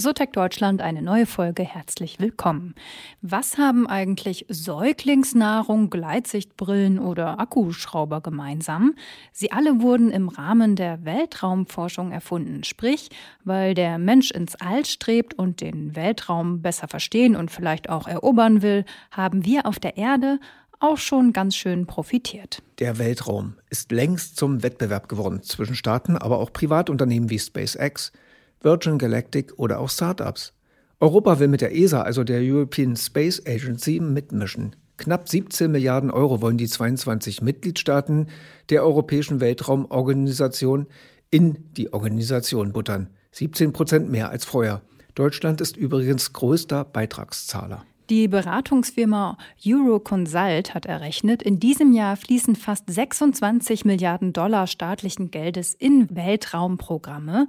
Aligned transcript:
Sotec 0.00 0.32
Deutschland, 0.32 0.80
eine 0.80 1.02
neue 1.02 1.26
Folge. 1.26 1.64
Herzlich 1.64 2.20
willkommen. 2.20 2.76
Was 3.20 3.58
haben 3.58 3.88
eigentlich 3.88 4.46
Säuglingsnahrung, 4.48 5.90
Gleitsichtbrillen 5.90 7.00
oder 7.00 7.40
Akkuschrauber 7.40 8.20
gemeinsam? 8.20 8.94
Sie 9.32 9.50
alle 9.50 9.82
wurden 9.82 10.12
im 10.12 10.28
Rahmen 10.28 10.76
der 10.76 11.04
Weltraumforschung 11.04 12.12
erfunden. 12.12 12.62
Sprich, 12.62 13.08
weil 13.42 13.74
der 13.74 13.98
Mensch 13.98 14.30
ins 14.30 14.54
All 14.54 14.84
strebt 14.84 15.34
und 15.34 15.60
den 15.60 15.96
Weltraum 15.96 16.62
besser 16.62 16.86
verstehen 16.86 17.34
und 17.34 17.50
vielleicht 17.50 17.88
auch 17.88 18.06
erobern 18.06 18.62
will, 18.62 18.84
haben 19.10 19.44
wir 19.44 19.66
auf 19.66 19.80
der 19.80 19.96
Erde 19.96 20.38
auch 20.78 20.98
schon 20.98 21.32
ganz 21.32 21.56
schön 21.56 21.86
profitiert. 21.86 22.62
Der 22.78 22.98
Weltraum 22.98 23.54
ist 23.68 23.90
längst 23.90 24.36
zum 24.36 24.62
Wettbewerb 24.62 25.08
geworden 25.08 25.42
zwischen 25.42 25.74
Staaten, 25.74 26.16
aber 26.16 26.38
auch 26.38 26.52
Privatunternehmen 26.52 27.30
wie 27.30 27.40
SpaceX– 27.40 28.12
Virgin 28.60 28.98
Galactic 28.98 29.58
oder 29.58 29.80
auch 29.80 29.90
Startups. 29.90 30.52
Europa 31.00 31.38
will 31.38 31.48
mit 31.48 31.60
der 31.60 31.76
ESA, 31.76 32.02
also 32.02 32.24
der 32.24 32.40
European 32.40 32.96
Space 32.96 33.42
Agency, 33.46 34.00
mitmischen. 34.00 34.74
Knapp 34.96 35.28
17 35.28 35.70
Milliarden 35.70 36.10
Euro 36.10 36.42
wollen 36.42 36.58
die 36.58 36.66
22 36.66 37.40
Mitgliedstaaten 37.40 38.26
der 38.68 38.82
Europäischen 38.82 39.40
Weltraumorganisation 39.40 40.86
in 41.30 41.72
die 41.76 41.92
Organisation 41.92 42.72
buttern. 42.72 43.10
17 43.32 43.72
Prozent 43.72 44.10
mehr 44.10 44.30
als 44.30 44.44
vorher. 44.44 44.82
Deutschland 45.14 45.60
ist 45.60 45.76
übrigens 45.76 46.32
größter 46.32 46.84
Beitragszahler. 46.84 47.84
Die 48.10 48.26
Beratungsfirma 48.26 49.36
Euroconsult 49.66 50.74
hat 50.74 50.86
errechnet, 50.86 51.42
in 51.42 51.60
diesem 51.60 51.92
Jahr 51.92 52.16
fließen 52.16 52.56
fast 52.56 52.84
26 52.88 53.84
Milliarden 53.84 54.32
Dollar 54.32 54.66
staatlichen 54.66 55.30
Geldes 55.30 55.74
in 55.74 56.08
Weltraumprogramme. 56.16 57.48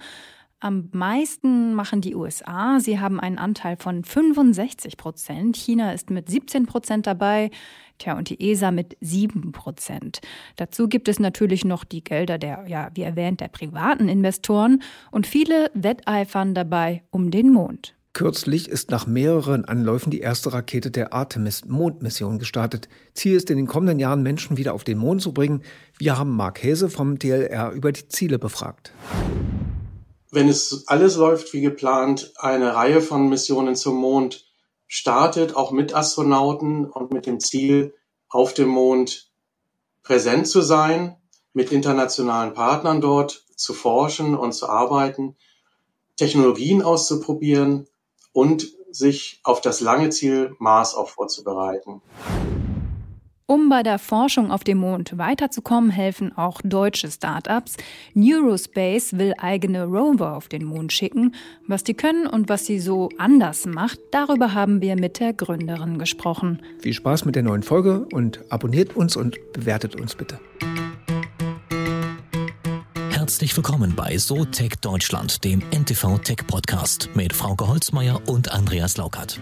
Am 0.62 0.90
meisten 0.92 1.74
machen 1.74 2.02
die 2.02 2.16
USA. 2.16 2.82
Sie 2.82 3.00
haben 3.00 3.22
einen 3.22 3.38
Anteil 3.38 3.78
von 3.78 4.04
65 4.04 4.98
Prozent. 4.98 5.56
China 5.56 5.94
ist 5.94 6.10
mit 6.10 6.30
17 6.30 6.66
Prozent 6.66 7.08
dabei. 7.08 7.50
Tja, 7.98 8.18
und 8.18 8.30
die 8.30 8.52
ESA 8.52 8.72
mit 8.72 8.98
7 9.00 9.54
Prozent. 9.54 10.20
Dazu 10.58 10.90
gibt 10.90 11.08
es 11.08 11.18
natürlich 11.18 11.64
noch 11.64 11.86
die 11.86 12.04
Gelder 12.04 12.38
der, 12.38 12.66
ja, 12.68 12.92
wie 12.94 13.04
erwähnt, 13.04 13.40
der 13.40 13.48
privaten 13.48 14.10
Investoren. 14.10 14.82
Und 15.12 15.28
viele 15.28 15.72
wetteifern 15.74 16.54
dabei 16.54 17.04
um 17.10 17.32
den 17.32 17.54
Mond. 17.54 17.96
Kürzlich 18.12 18.68
ist 18.68 18.92
nach 18.92 19.08
mehreren 19.08 19.64
Anläufen 19.64 20.12
die 20.12 20.20
erste 20.20 20.52
Rakete 20.52 20.92
der 20.92 21.14
Artemis-Mondmission 21.14 22.38
gestartet. 22.38 22.90
Ziel 23.14 23.38
ist 23.38 23.50
in 23.50 23.56
den 23.56 23.68
kommenden 23.68 24.00
Jahren 24.00 24.24
Menschen 24.24 24.58
wieder 24.58 24.74
auf 24.74 24.84
den 24.84 24.98
Mond 24.98 25.22
zu 25.22 25.34
bringen. 25.34 25.62
Wir 25.98 26.18
haben 26.18 26.36
Mark 26.36 26.62
Häse 26.62 26.90
vom 26.90 27.18
DLR 27.18 27.72
über 27.72 27.94
die 27.94 28.10
Ziele 28.10 28.40
befragt 28.40 28.92
wenn 30.32 30.48
es 30.48 30.88
alles 30.88 31.16
läuft 31.16 31.54
wie 31.54 31.62
geplant, 31.62 32.34
eine 32.38 32.76
Reihe 32.76 33.02
von 33.02 33.30
Missionen 33.30 33.76
zum 33.76 33.96
Mond 33.96 34.48
startet, 34.88 35.56
auch 35.56 35.72
mit 35.72 35.94
Astronauten 35.94 36.86
und 36.86 37.12
mit 37.12 37.26
dem 37.26 37.40
Ziel, 37.40 37.94
auf 38.28 38.54
dem 38.54 38.70
Mond 38.70 39.32
präsent 40.04 40.48
zu 40.48 40.62
sein, 40.62 41.18
mit 41.54 41.72
internationalen 41.72 42.54
Partnern 42.54 43.02
dort 43.02 43.46
zu 43.56 43.74
forschen 43.74 44.36
und 44.36 44.54
zu 44.54 44.70
arbeiten, 44.70 45.36
Technologien 46.16 46.82
auszuprobieren 46.82 47.88
und 48.34 48.68
sich 48.92 49.40
auf 49.44 49.62
das 49.62 49.82
lange 49.82 50.10
Ziel 50.10 50.56
Mars 50.60 50.96
auch 50.96 51.10
vorzubereiten. 51.10 52.02
Um 53.50 53.68
bei 53.68 53.82
der 53.82 53.98
Forschung 53.98 54.52
auf 54.52 54.64
dem 54.64 54.78
Mond 54.78 55.18
weiterzukommen, 55.18 55.90
helfen 55.90 56.38
auch 56.38 56.62
deutsche 56.64 57.10
Startups. 57.10 57.78
Neurospace 58.14 59.18
will 59.18 59.34
eigene 59.40 59.86
Rover 59.86 60.36
auf 60.36 60.50
den 60.50 60.64
Mond 60.64 60.94
schicken. 60.94 61.34
Was 61.66 61.84
die 61.84 61.96
können 61.96 62.28
und 62.28 62.48
was 62.48 62.68
sie 62.68 62.80
so 62.80 63.10
anders 63.18 63.66
macht, 63.66 64.00
darüber 64.12 64.54
haben 64.54 64.84
wir 64.84 64.96
mit 64.96 65.20
der 65.20 65.34
Gründerin 65.34 65.98
gesprochen. 65.98 66.62
Viel 66.80 66.94
Spaß 66.94 67.26
mit 67.26 67.34
der 67.36 67.42
neuen 67.42 67.64
Folge 67.64 68.06
und 68.14 68.40
abonniert 68.52 68.96
uns 68.96 69.16
und 69.16 69.36
bewertet 69.52 70.00
uns 70.00 70.14
bitte. 70.14 70.40
Herzlich 73.10 73.58
willkommen 73.58 73.96
bei 73.96 74.16
SoTech 74.16 74.76
Deutschland, 74.80 75.44
dem 75.44 75.64
NTV 75.72 76.20
Tech 76.20 76.46
Podcast 76.46 77.10
mit 77.16 77.34
Frauke 77.34 77.68
Holzmeier 77.68 78.22
und 78.28 78.52
Andreas 78.52 78.98
Laukert. 78.98 79.40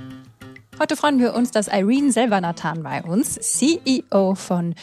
Heute 0.79 0.95
freuen 0.95 1.19
wir 1.19 1.33
uns, 1.33 1.49
dass 1.49 1.67
Irene 1.69 2.11
Selvanathan 2.11 2.83
bei 2.83 3.01
uns, 3.01 3.33
CEO 3.33 4.35
von 4.35 4.75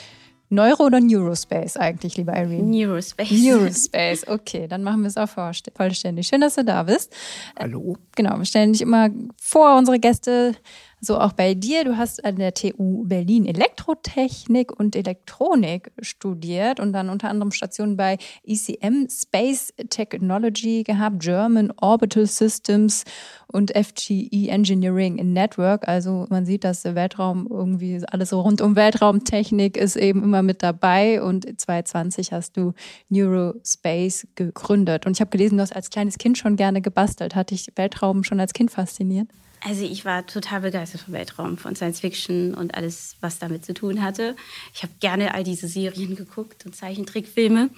Neuro 0.48 0.86
oder 0.86 1.00
Neurospace 1.00 1.76
eigentlich, 1.76 2.16
lieber 2.16 2.32
Irene? 2.34 2.64
Neurospace. 2.64 3.30
Neurospace, 3.30 4.26
okay, 4.26 4.66
dann 4.66 4.82
machen 4.82 5.02
wir 5.02 5.06
es 5.06 5.16
auch 5.16 5.28
vollständig. 5.28 6.26
Schön, 6.26 6.40
dass 6.40 6.56
du 6.56 6.64
da 6.64 6.82
bist. 6.82 7.14
Hallo. 7.56 7.96
Genau, 8.16 8.36
wir 8.38 8.44
stellen 8.44 8.72
dich 8.72 8.82
immer 8.82 9.08
vor, 9.40 9.76
unsere 9.78 10.00
Gäste 10.00 10.56
so 11.04 11.18
auch 11.18 11.32
bei 11.32 11.54
dir. 11.54 11.84
Du 11.84 11.96
hast 11.96 12.24
an 12.24 12.36
der 12.36 12.54
TU 12.54 13.04
Berlin 13.04 13.46
Elektrotechnik 13.46 14.72
und 14.72 14.96
Elektronik 14.96 15.92
studiert 16.00 16.80
und 16.80 16.92
dann 16.92 17.10
unter 17.10 17.28
anderem 17.28 17.52
Stationen 17.52 17.96
bei 17.96 18.18
ECM 18.46 19.08
Space 19.10 19.72
Technology 19.90 20.82
gehabt, 20.82 21.20
German 21.20 21.72
Orbital 21.80 22.26
Systems 22.26 23.04
und 23.46 23.70
FGE 23.70 24.48
Engineering 24.48 25.18
in 25.18 25.32
Network. 25.32 25.86
Also 25.86 26.26
man 26.30 26.44
sieht, 26.44 26.64
dass 26.64 26.82
der 26.82 26.94
Weltraum 26.94 27.46
irgendwie 27.50 28.02
alles 28.08 28.30
so 28.30 28.40
rund 28.40 28.60
um 28.60 28.74
Weltraumtechnik 28.74 29.76
ist 29.76 29.96
eben 29.96 30.22
immer 30.22 30.42
mit 30.42 30.62
dabei. 30.62 31.22
Und 31.22 31.44
2020 31.44 32.32
hast 32.32 32.56
du 32.56 32.72
Neurospace 33.08 34.26
gegründet. 34.34 35.06
Und 35.06 35.12
ich 35.12 35.20
habe 35.20 35.30
gelesen, 35.30 35.56
du 35.56 35.62
hast 35.62 35.76
als 35.76 35.90
kleines 35.90 36.18
Kind 36.18 36.38
schon 36.38 36.56
gerne 36.56 36.80
gebastelt. 36.80 37.34
Hat 37.34 37.50
dich 37.50 37.70
Weltraum 37.76 38.24
schon 38.24 38.40
als 38.40 38.52
Kind 38.52 38.70
fasziniert? 38.70 39.28
Also 39.64 39.82
ich 39.82 40.04
war 40.04 40.26
total 40.26 40.60
begeistert 40.60 41.00
vom 41.00 41.14
Weltraum, 41.14 41.56
von 41.56 41.74
Science 41.74 42.00
Fiction 42.00 42.52
und 42.52 42.74
alles, 42.74 43.16
was 43.22 43.38
damit 43.38 43.64
zu 43.64 43.72
tun 43.72 44.02
hatte. 44.02 44.36
Ich 44.74 44.82
habe 44.82 44.92
gerne 45.00 45.34
all 45.34 45.42
diese 45.42 45.68
Serien 45.68 46.16
geguckt 46.16 46.66
und 46.66 46.76
Zeichentrickfilme. 46.76 47.70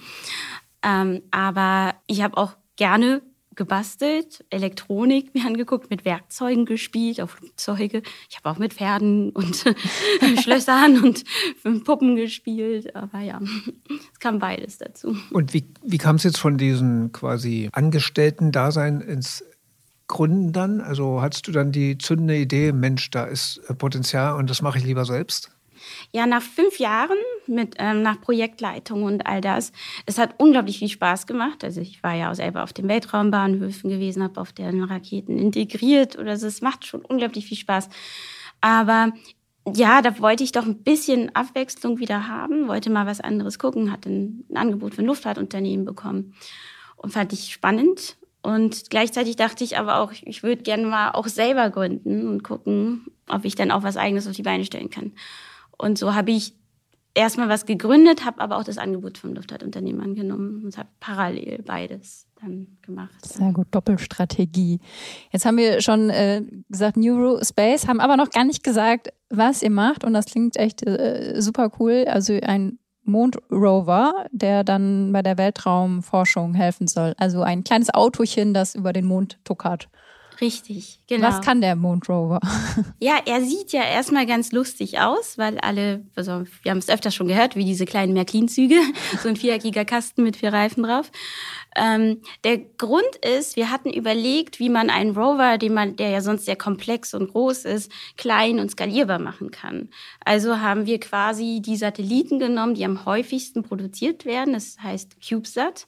Ähm, 0.83 1.21
aber 1.31 1.95
ich 2.05 2.21
habe 2.21 2.35
auch 2.37 2.57
gerne 2.75 3.21
gebastelt, 3.55 4.45
Elektronik 4.49 5.33
mir 5.33 5.47
angeguckt, 5.47 5.89
mit 5.89 6.05
Werkzeugen 6.05 6.65
gespielt, 6.65 7.19
auch 7.21 7.29
Flugzeuge. 7.29 8.03
Ich 8.29 8.37
habe 8.37 8.49
auch 8.49 8.59
mit 8.59 8.73
Pferden 8.73 9.31
und 9.31 9.55
Schlössern 10.43 11.01
und 11.03 11.23
Puppen 11.85 12.17
gespielt. 12.17 12.95
Aber 12.95 13.21
ja, 13.21 13.41
es 14.11 14.19
kam 14.19 14.39
beides 14.39 14.77
dazu. 14.77 15.17
Und 15.31 15.53
wie, 15.53 15.65
wie 15.83 15.97
kam 15.97 16.17
es 16.17 16.23
jetzt 16.23 16.37
von 16.37 16.57
diesem 16.57 17.13
quasi 17.13 17.69
Angestellten-Dasein 17.71 19.01
ins 19.01 19.43
gründen 20.07 20.53
dann? 20.53 20.81
Also 20.81 21.21
hattest 21.21 21.47
du 21.47 21.51
dann 21.51 21.71
die 21.71 21.97
zündende 21.97 22.37
Idee, 22.37 22.71
Mensch, 22.71 23.09
da 23.11 23.25
ist 23.25 23.61
äh, 23.67 23.73
Potenzial 23.73 24.35
und 24.35 24.49
das 24.49 24.61
mache 24.61 24.77
ich 24.77 24.85
lieber 24.85 25.05
selbst? 25.05 25.51
Ja, 26.11 26.25
nach 26.25 26.41
fünf 26.41 26.79
Jahren 26.79 27.17
mit 27.45 27.75
ähm, 27.77 28.01
nach 28.01 28.19
Projektleitung 28.19 29.03
und 29.03 29.25
all 29.27 29.41
das, 29.41 29.71
es 30.05 30.17
hat 30.17 30.35
unglaublich 30.37 30.79
viel 30.79 30.89
Spaß 30.89 31.27
gemacht. 31.27 31.63
Also 31.63 31.81
ich 31.81 32.01
war 32.03 32.15
ja 32.15 32.31
auch 32.31 32.35
selber 32.35 32.63
auf 32.63 32.73
den 32.73 32.87
Weltraumbahnhöfen 32.87 33.89
gewesen, 33.89 34.23
habe 34.23 34.41
auf 34.41 34.53
deren 34.53 34.83
Raketen 34.83 35.37
integriert 35.37 36.17
oder 36.17 36.37
so. 36.37 36.47
Es 36.47 36.61
macht 36.61 36.85
schon 36.85 37.01
unglaublich 37.01 37.45
viel 37.45 37.57
Spaß. 37.57 37.89
Aber 38.59 39.11
ja, 39.75 40.01
da 40.01 40.17
wollte 40.19 40.43
ich 40.43 40.51
doch 40.51 40.65
ein 40.65 40.83
bisschen 40.83 41.33
Abwechslung 41.35 41.99
wieder 41.99 42.27
haben, 42.27 42.67
wollte 42.67 42.89
mal 42.89 43.05
was 43.05 43.21
anderes 43.21 43.59
gucken, 43.59 43.91
hatte 43.91 44.09
ein, 44.09 44.45
ein 44.49 44.57
Angebot 44.57 44.95
für 44.95 45.01
ein 45.01 45.07
Luftfahrtunternehmen 45.07 45.85
bekommen 45.85 46.33
und 46.95 47.11
fand 47.11 47.33
ich 47.33 47.51
spannend 47.53 48.17
und 48.47 48.89
gleichzeitig 48.89 49.35
dachte 49.35 49.65
ich 49.65 49.77
aber 49.77 49.99
auch, 49.99 50.13
ich 50.21 50.41
würde 50.41 50.63
gerne 50.63 50.85
mal 50.85 51.11
auch 51.11 51.27
selber 51.27 51.69
gründen 51.69 52.29
und 52.29 52.45
gucken, 52.45 53.05
ob 53.27 53.43
ich 53.43 53.55
dann 53.55 53.71
auch 53.71 53.83
was 53.83 53.97
Eigenes 53.97 54.25
auf 54.25 54.37
die 54.37 54.43
Beine 54.43 54.63
stellen 54.63 54.89
kann. 54.89 55.11
Und 55.77 55.97
so 55.97 56.15
habe 56.15 56.31
ich 56.31 56.53
erstmal 57.13 57.49
was 57.49 57.65
gegründet, 57.65 58.23
habe 58.23 58.39
aber 58.39 58.55
auch 58.55 58.63
das 58.63 58.77
Angebot 58.77 59.17
vom 59.17 59.33
Luftfahrtunternehmen 59.33 60.01
angenommen 60.01 60.63
und 60.63 60.77
habe 60.77 60.87
parallel 61.01 61.61
beides 61.65 62.25
dann 62.39 62.77
gemacht. 62.83 63.25
Sehr 63.25 63.51
gut, 63.51 63.67
Doppelstrategie. 63.71 64.79
Jetzt 65.33 65.45
haben 65.45 65.57
wir 65.57 65.81
schon 65.81 66.09
äh, 66.09 66.41
gesagt 66.69 66.95
Neurospace, 66.95 67.89
haben 67.89 67.99
aber 67.99 68.15
noch 68.15 68.29
gar 68.29 68.45
nicht 68.45 68.63
gesagt, 68.63 69.09
was 69.29 69.61
ihr 69.61 69.71
macht 69.71 70.05
und 70.05 70.13
das 70.13 70.27
klingt 70.27 70.55
echt 70.55 70.87
äh, 70.87 71.41
super 71.41 71.69
cool. 71.79 72.05
Also 72.07 72.31
ein 72.41 72.79
Mondrover, 73.07 74.25
der 74.31 74.63
dann 74.63 75.11
bei 75.11 75.21
der 75.21 75.37
Weltraumforschung 75.37 76.53
helfen 76.53 76.87
soll. 76.87 77.13
Also 77.17 77.41
ein 77.41 77.63
kleines 77.63 77.93
Autochen, 77.93 78.53
das 78.53 78.75
über 78.75 78.93
den 78.93 79.05
Mond 79.05 79.39
tuckert. 79.43 79.89
Richtig, 80.39 80.99
genau. 81.07 81.27
Was 81.27 81.41
kann 81.41 81.61
der 81.61 81.75
Mondrover? 81.75 82.39
Ja, 82.99 83.19
er 83.25 83.41
sieht 83.41 83.71
ja 83.71 83.83
erstmal 83.83 84.25
ganz 84.25 84.51
lustig 84.51 84.99
aus, 84.99 85.37
weil 85.37 85.57
alle, 85.59 86.05
also 86.15 86.43
wir 86.61 86.71
haben 86.71 86.77
es 86.77 86.89
öfter 86.89 87.11
schon 87.11 87.27
gehört, 87.27 87.55
wie 87.55 87.65
diese 87.65 87.85
kleinen 87.85 88.13
Märklin-Züge, 88.13 88.79
so 89.21 89.29
ein 89.29 89.35
viereckiger 89.35 89.85
Kasten 89.85 90.23
mit 90.23 90.37
vier 90.37 90.53
Reifen 90.53 90.83
drauf. 90.83 91.11
Ähm, 91.75 92.21
der 92.43 92.57
Grund 92.57 93.15
ist, 93.23 93.55
wir 93.55 93.71
hatten 93.71 93.91
überlegt, 93.91 94.59
wie 94.59 94.69
man 94.69 94.89
einen 94.89 95.15
Rover, 95.15 95.57
den 95.57 95.73
man, 95.73 95.95
der 95.95 96.09
ja 96.09 96.21
sonst 96.21 96.45
sehr 96.45 96.55
komplex 96.55 97.13
und 97.13 97.31
groß 97.31 97.65
ist, 97.65 97.91
klein 98.15 98.59
und 98.59 98.71
skalierbar 98.71 99.19
machen 99.19 99.51
kann. 99.51 99.89
Also 100.23 100.59
haben 100.59 100.85
wir 100.85 100.99
quasi 100.99 101.61
die 101.63 101.77
Satelliten 101.77 102.39
genommen, 102.39 102.75
die 102.75 102.85
am 102.85 103.05
häufigsten 103.05 103.63
produziert 103.63 104.25
werden. 104.25 104.53
Das 104.53 104.77
heißt 104.81 105.17
CubeSat. 105.21 105.87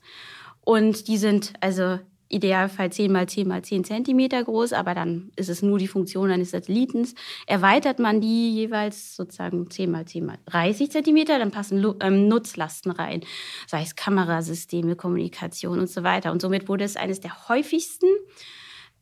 Und 0.64 1.08
die 1.08 1.18
sind 1.18 1.54
also 1.62 2.00
Idealfall 2.30 2.92
10 2.92 3.12
mal 3.12 3.28
10 3.28 3.48
mal 3.48 3.64
10 3.64 3.84
Zentimeter 3.84 4.44
groß, 4.44 4.74
aber 4.74 4.94
dann 4.94 5.32
ist 5.36 5.50
es 5.50 5.62
nur 5.62 5.80
die 5.80 5.88
Funktion 5.88 6.32
eines 6.32 6.52
Satellitens. 6.52 7.16
Erweitert 7.48 8.00
man 8.00 8.22
die 8.22 8.54
jeweils 8.54 9.16
sozusagen 9.16 9.70
10 9.70 9.92
mal 9.92 10.06
10 10.06 10.26
mal 10.26 10.38
30 10.46 10.92
Zentimeter, 10.92 11.40
dann 11.40 11.52
passen 11.52 11.84
ähm, 12.02 12.28
Nutzlasten 12.28 12.92
rein, 12.92 13.22
sei 13.68 13.82
es 13.82 13.96
Kamerasysteme, 13.96 14.96
Kommunikation 14.96 15.80
und 15.80 15.90
so 15.90 16.04
weiter. 16.04 16.32
Und 16.32 16.42
somit 16.42 16.70
wurde 16.70 16.86
es 16.86 16.96
eines 16.96 17.20
der 17.20 17.50
häufigsten 17.50 18.08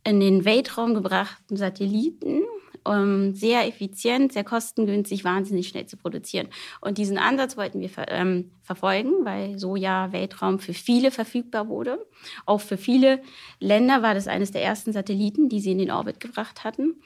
in 0.03 0.19
den 0.21 0.45
Weltraum 0.45 0.93
gebrachten 0.93 1.57
Satelliten 1.57 2.43
ähm, 2.85 3.33
sehr 3.35 3.67
effizient, 3.67 4.33
sehr 4.33 4.43
kostengünstig, 4.43 5.23
wahnsinnig 5.23 5.67
schnell 5.67 5.85
zu 5.85 5.97
produzieren. 5.97 6.47
Und 6.81 6.97
diesen 6.97 7.17
Ansatz 7.17 7.57
wollten 7.57 7.79
wir 7.79 7.89
ver 7.89 8.09
ähm, 8.09 8.51
verfolgen, 8.61 9.23
weil 9.23 9.57
so 9.57 9.75
ja 9.75 10.11
Weltraum 10.11 10.59
für 10.59 10.73
viele 10.73 11.11
verfügbar 11.11 11.69
wurde. 11.69 12.05
Auch 12.45 12.61
für 12.61 12.77
viele 12.77 13.21
Länder 13.59 14.01
war 14.01 14.13
das 14.13 14.27
eines 14.27 14.51
der 14.51 14.63
ersten 14.63 14.91
Satelliten, 14.91 15.47
die 15.47 15.61
sie 15.61 15.71
in 15.71 15.77
den 15.77 15.91
Orbit 15.91 16.19
gebracht 16.19 16.63
hatten. 16.63 17.01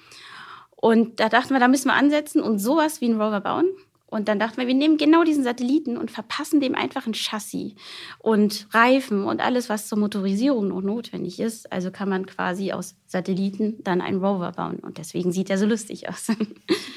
Und 0.75 1.19
da 1.19 1.29
dachten 1.29 1.53
wir, 1.53 1.59
da 1.59 1.68
müssen 1.68 1.89
wir 1.89 1.94
ansetzen 1.94 2.41
und 2.41 2.57
sowas 2.57 3.01
wie 3.01 3.06
einen 3.06 3.21
Rover 3.21 3.41
bauen. 3.41 3.67
Und 4.11 4.27
dann 4.27 4.39
dachten 4.39 4.57
wir, 4.57 4.67
wir 4.67 4.75
nehmen 4.75 4.97
genau 4.97 5.23
diesen 5.23 5.45
Satelliten 5.45 5.97
und 5.97 6.11
verpassen 6.11 6.59
dem 6.59 6.75
einfach 6.75 7.07
ein 7.07 7.13
Chassis 7.13 7.75
und 8.19 8.67
Reifen 8.71 9.23
und 9.23 9.39
alles, 9.39 9.69
was 9.69 9.87
zur 9.87 9.97
Motorisierung 9.97 10.67
noch 10.67 10.81
notwendig 10.81 11.39
ist. 11.39 11.71
Also 11.71 11.91
kann 11.91 12.09
man 12.09 12.25
quasi 12.25 12.73
aus 12.73 12.95
Satelliten 13.07 13.81
dann 13.85 14.01
einen 14.01 14.23
Rover 14.23 14.51
bauen. 14.51 14.79
Und 14.79 14.97
deswegen 14.97 15.31
sieht 15.31 15.49
er 15.49 15.57
so 15.57 15.65
lustig 15.65 16.09
aus. 16.09 16.27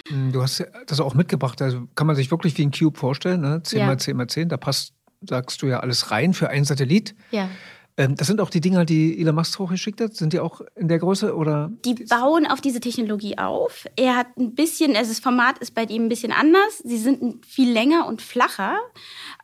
Hm, 0.09 0.33
du 0.33 0.43
hast 0.43 0.63
das 0.87 1.01
auch 1.01 1.15
mitgebracht. 1.15 1.63
Also 1.63 1.89
kann 1.95 2.07
man 2.07 2.15
sich 2.15 2.31
wirklich 2.31 2.59
wie 2.59 2.67
ein 2.67 2.73
Cube 2.73 2.99
vorstellen, 2.99 3.41
ne? 3.41 3.63
10 3.63 3.79
ja. 3.79 3.87
mal 3.87 3.99
10 3.99 4.17
mal 4.19 4.27
10. 4.27 4.51
Da 4.51 4.59
passt, 4.59 4.93
sagst 5.27 5.63
du 5.63 5.67
ja, 5.67 5.81
alles 5.81 6.11
rein 6.11 6.35
für 6.35 6.51
einen 6.51 6.67
Satellit. 6.67 7.15
Ja. 7.31 7.49
Ähm, 7.97 8.17
das 8.17 8.27
sind 8.27 8.41
auch 8.41 8.51
die 8.51 8.61
Dinger, 8.61 8.85
die 8.85 9.21
Elon 9.21 9.37
Musk 9.37 9.59
hochgeschickt 9.59 10.01
hat. 10.01 10.15
Sind 10.15 10.33
die 10.33 10.41
auch 10.41 10.61
in 10.75 10.89
der 10.89 10.99
Größe 10.99 11.35
oder? 11.37 11.71
Die 11.85 11.95
bauen 11.95 12.47
auf 12.47 12.61
diese 12.61 12.81
Technologie 12.81 13.39
auf. 13.39 13.87
Er 13.97 14.17
hat 14.17 14.37
ein 14.37 14.55
bisschen, 14.55 14.97
also 14.97 15.11
das 15.11 15.21
Format 15.21 15.59
ist 15.59 15.75
bei 15.75 15.85
ihm 15.85 16.05
ein 16.05 16.09
bisschen 16.09 16.33
anders. 16.33 16.79
Sie 16.83 16.99
sind 16.99 17.47
viel 17.47 17.71
länger 17.71 18.07
und 18.09 18.21
flacher, 18.21 18.79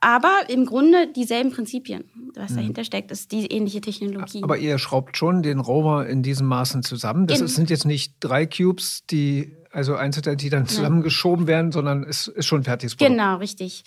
aber 0.00 0.32
im 0.48 0.66
Grunde 0.66 1.12
dieselben 1.12 1.52
Prinzipien, 1.52 2.04
was 2.34 2.50
hm. 2.50 2.56
dahinter 2.56 2.84
steckt, 2.84 3.12
ist 3.12 3.30
die 3.30 3.46
ähnliche 3.46 3.80
Technologie. 3.80 4.42
Aber 4.42 4.58
ihr 4.58 4.78
schraubt 4.78 5.16
schon 5.16 5.42
den 5.42 5.60
Rover 5.60 6.08
in 6.08 6.22
diesen 6.22 6.46
Maßen 6.46 6.82
zusammen. 6.82 7.28
Das 7.28 7.40
in 7.40 7.46
sind 7.46 7.70
jetzt 7.70 7.86
nicht 7.86 8.14
drei 8.18 8.46
Cubes, 8.46 9.04
die 9.10 9.56
also 9.72 9.94
Einzelteile, 9.94 10.36
die 10.36 10.50
dann 10.50 10.66
zusammengeschoben 10.66 11.46
werden, 11.46 11.70
sondern 11.70 12.02
es 12.02 12.26
ist 12.26 12.46
schon 12.46 12.64
fertiges 12.64 12.96
Produkt. 12.96 13.16
Genau, 13.16 13.36
richtig. 13.36 13.84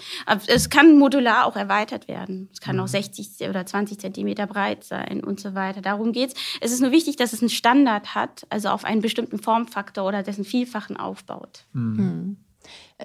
Es 0.47 0.69
kann 0.69 0.97
modular 0.97 1.45
auch 1.45 1.55
erweitert 1.55 2.07
werden. 2.07 2.49
Es 2.53 2.61
kann 2.61 2.77
mhm. 2.77 2.83
auch 2.83 2.87
60 2.87 3.49
oder 3.49 3.65
20 3.65 3.99
Zentimeter 3.99 4.47
breit 4.47 4.83
sein 4.83 5.23
und 5.23 5.39
so 5.39 5.55
weiter. 5.55 5.81
Darum 5.81 6.13
geht's. 6.13 6.35
Es 6.61 6.71
ist 6.71 6.81
nur 6.81 6.91
wichtig, 6.91 7.17
dass 7.17 7.33
es 7.33 7.41
einen 7.41 7.49
Standard 7.49 8.15
hat, 8.15 8.47
also 8.49 8.69
auf 8.69 8.85
einen 8.85 9.01
bestimmten 9.01 9.39
Formfaktor 9.39 10.07
oder 10.07 10.23
dessen 10.23 10.45
Vielfachen 10.45 10.95
aufbaut. 10.95 11.65
Mhm. 11.73 11.97
Hm. 11.97 12.37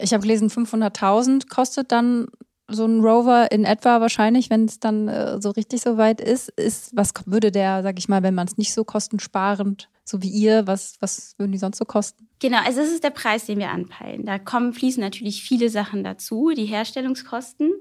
Ich 0.01 0.13
habe 0.13 0.23
gelesen, 0.23 0.49
500.000 0.49 1.49
kostet 1.49 1.91
dann 1.91 2.29
so 2.69 2.85
ein 2.85 3.01
Rover 3.01 3.51
in 3.51 3.65
etwa 3.65 4.01
wahrscheinlich, 4.01 4.51
wenn 4.51 4.67
es 4.67 4.79
dann 4.79 5.09
äh, 5.09 5.41
so 5.41 5.51
richtig 5.51 5.81
so 5.81 5.97
weit 5.97 6.21
ist, 6.21 6.51
ist, 6.51 6.95
was 6.95 7.13
würde 7.27 7.51
der, 7.51 7.83
sag 7.83 7.99
ich 7.99 8.09
mal, 8.09 8.23
wenn 8.23 8.35
man 8.35 8.47
es 8.47 8.59
nicht 8.59 8.75
so 8.75 8.85
kostensparend, 8.85 9.89
so 10.09 10.23
wie 10.23 10.29
ihr, 10.29 10.67
was, 10.67 10.97
was 11.01 11.35
würden 11.37 11.53
die 11.53 11.59
sonst 11.59 11.77
so 11.77 11.85
kosten? 11.85 12.29
Genau, 12.41 12.59
also 12.65 12.81
das 12.81 12.91
ist 12.91 13.03
der 13.03 13.11
Preis, 13.11 13.47
den 13.47 13.59
wir 13.59 13.71
anpeilen. 13.71 14.25
Da 14.25 14.39
kommen, 14.39 14.73
fließen 14.73 15.03
natürlich 15.03 15.43
viele 15.43 15.69
Sachen 15.69 16.05
dazu. 16.05 16.53
Die 16.57 16.67
Herstellungskosten, 16.67 17.73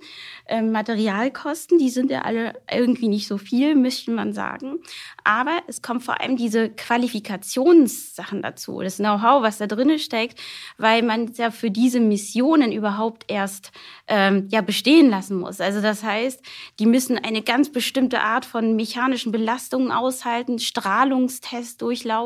äh, 0.47 0.61
Materialkosten, 0.61 1.77
die 1.77 1.89
sind 1.89 2.09
ja 2.09 2.23
alle 2.23 2.59
irgendwie 2.69 3.07
nicht 3.07 3.27
so 3.27 3.37
viel, 3.37 3.75
müsste 3.75 4.11
man 4.11 4.33
sagen. 4.33 4.79
Aber 5.23 5.59
es 5.67 5.81
kommen 5.81 6.01
vor 6.01 6.19
allem 6.19 6.35
diese 6.37 6.69
Qualifikationssachen 6.69 8.41
dazu, 8.41 8.81
das 8.81 8.97
Know-how, 8.97 9.43
was 9.43 9.59
da 9.59 9.67
drin 9.67 9.97
steckt, 9.99 10.39
weil 10.77 11.03
man 11.03 11.31
ja 11.35 11.51
für 11.51 11.69
diese 11.69 11.99
Missionen 11.99 12.71
überhaupt 12.71 13.25
erst 13.27 13.71
ähm, 14.07 14.47
ja 14.49 14.61
bestehen 14.61 15.09
lassen 15.09 15.37
muss. 15.37 15.61
Also 15.61 15.81
das 15.81 16.03
heißt, 16.03 16.41
die 16.79 16.87
müssen 16.87 17.17
eine 17.17 17.43
ganz 17.43 17.71
bestimmte 17.71 18.21
Art 18.21 18.43
von 18.43 18.75
mechanischen 18.75 19.31
Belastungen 19.31 19.91
aushalten, 19.91 20.57
Strahlungstest 20.57 21.81
durchlaufen, 21.81 22.16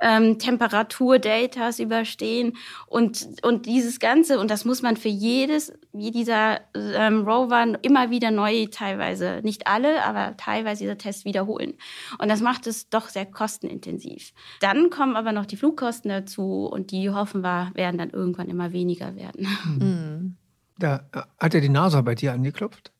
ähm, 0.00 0.38
Temperatur, 0.38 1.18
Datas 1.18 1.78
überstehen 1.78 2.56
und, 2.86 3.26
und 3.42 3.66
dieses 3.66 4.00
Ganze, 4.00 4.38
und 4.38 4.50
das 4.50 4.64
muss 4.64 4.82
man 4.82 4.96
für 4.96 5.08
jedes, 5.08 5.72
wie 5.92 6.10
dieser 6.10 6.60
ähm, 6.74 7.26
Rover 7.26 7.78
immer 7.82 8.10
wieder 8.10 8.30
neu 8.30 8.66
teilweise, 8.70 9.40
nicht 9.42 9.66
alle, 9.66 10.04
aber 10.04 10.36
teilweise 10.36 10.84
dieser 10.84 10.98
Test 10.98 11.24
wiederholen. 11.24 11.74
Und 12.18 12.28
das 12.28 12.40
macht 12.40 12.66
es 12.66 12.88
doch 12.88 13.08
sehr 13.08 13.26
kostenintensiv. 13.26 14.32
Dann 14.60 14.90
kommen 14.90 15.16
aber 15.16 15.32
noch 15.32 15.46
die 15.46 15.56
Flugkosten 15.56 16.10
dazu 16.10 16.66
und 16.66 16.90
die 16.90 17.10
hoffen 17.10 17.42
wir, 17.42 17.70
werden 17.74 17.98
dann 17.98 18.10
irgendwann 18.10 18.48
immer 18.48 18.72
weniger 18.72 19.16
werden. 19.16 19.46
Mhm. 19.64 20.36
Da 20.78 21.08
äh, 21.12 21.22
hat 21.40 21.54
ja 21.54 21.60
die 21.60 21.68
NASA 21.68 22.02
bei 22.02 22.14
dir 22.14 22.32
angeklopft? 22.32 22.92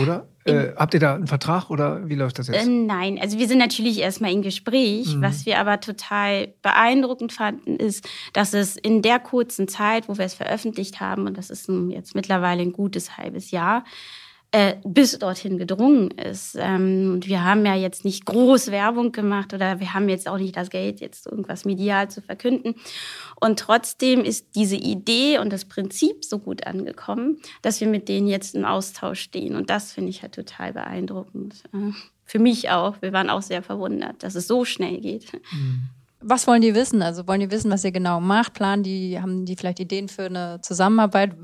Oder? 0.00 0.28
Äh, 0.44 0.72
habt 0.76 0.94
ihr 0.94 1.00
da 1.00 1.14
einen 1.14 1.26
Vertrag 1.26 1.68
oder 1.68 2.08
wie 2.08 2.14
läuft 2.14 2.38
das 2.38 2.48
jetzt? 2.48 2.66
Äh, 2.66 2.68
nein, 2.68 3.18
also 3.20 3.38
wir 3.38 3.46
sind 3.46 3.58
natürlich 3.58 3.98
erstmal 3.98 4.32
in 4.32 4.40
Gespräch. 4.40 5.14
Mhm. 5.14 5.22
Was 5.22 5.44
wir 5.44 5.58
aber 5.58 5.80
total 5.80 6.54
beeindruckend 6.62 7.32
fanden, 7.32 7.76
ist, 7.76 8.08
dass 8.32 8.54
es 8.54 8.76
in 8.76 9.02
der 9.02 9.18
kurzen 9.18 9.68
Zeit, 9.68 10.08
wo 10.08 10.16
wir 10.16 10.24
es 10.24 10.34
veröffentlicht 10.34 11.00
haben, 11.00 11.26
und 11.26 11.36
das 11.36 11.50
ist 11.50 11.68
jetzt 11.88 12.14
mittlerweile 12.14 12.62
ein 12.62 12.72
gutes 12.72 13.18
halbes 13.18 13.50
Jahr, 13.50 13.84
äh, 14.52 14.76
bis 14.84 15.18
dorthin 15.18 15.58
gedrungen 15.58 16.10
ist. 16.10 16.56
Ähm, 16.58 17.12
und 17.14 17.28
wir 17.28 17.44
haben 17.44 17.64
ja 17.64 17.74
jetzt 17.74 18.04
nicht 18.04 18.26
groß 18.26 18.70
Werbung 18.72 19.12
gemacht 19.12 19.54
oder 19.54 19.78
wir 19.78 19.94
haben 19.94 20.08
jetzt 20.08 20.28
auch 20.28 20.38
nicht 20.38 20.56
das 20.56 20.70
Geld, 20.70 21.00
jetzt 21.00 21.26
irgendwas 21.26 21.64
medial 21.64 22.10
zu 22.10 22.20
verkünden. 22.20 22.74
Und 23.40 23.60
trotzdem 23.60 24.24
ist 24.24 24.56
diese 24.56 24.76
Idee 24.76 25.38
und 25.38 25.52
das 25.52 25.66
Prinzip 25.66 26.24
so 26.24 26.38
gut 26.38 26.66
angekommen, 26.66 27.38
dass 27.62 27.80
wir 27.80 27.86
mit 27.86 28.08
denen 28.08 28.26
jetzt 28.26 28.56
im 28.56 28.64
Austausch 28.64 29.20
stehen. 29.20 29.54
Und 29.54 29.70
das 29.70 29.92
finde 29.92 30.10
ich 30.10 30.22
halt 30.22 30.34
total 30.34 30.72
beeindruckend. 30.72 31.62
Äh, 31.72 31.92
für 32.24 32.38
mich 32.38 32.70
auch. 32.70 33.00
Wir 33.02 33.12
waren 33.12 33.30
auch 33.30 33.42
sehr 33.42 33.62
verwundert, 33.62 34.22
dass 34.22 34.34
es 34.34 34.46
so 34.46 34.64
schnell 34.64 35.00
geht. 35.00 35.32
Mhm. 35.32 35.90
Was 36.20 36.46
wollen 36.46 36.60
die 36.60 36.74
wissen? 36.74 37.02
Also 37.02 37.26
wollen 37.26 37.40
die 37.40 37.50
wissen, 37.50 37.70
was 37.70 37.84
ihr 37.84 37.92
genau 37.92 38.20
macht? 38.20 38.54
Planen 38.54 38.82
die, 38.82 39.20
haben 39.20 39.46
die 39.46 39.56
vielleicht 39.56 39.80
Ideen 39.80 40.08
für 40.08 40.24
eine 40.24 40.60
Zusammenarbeit? 40.60 41.34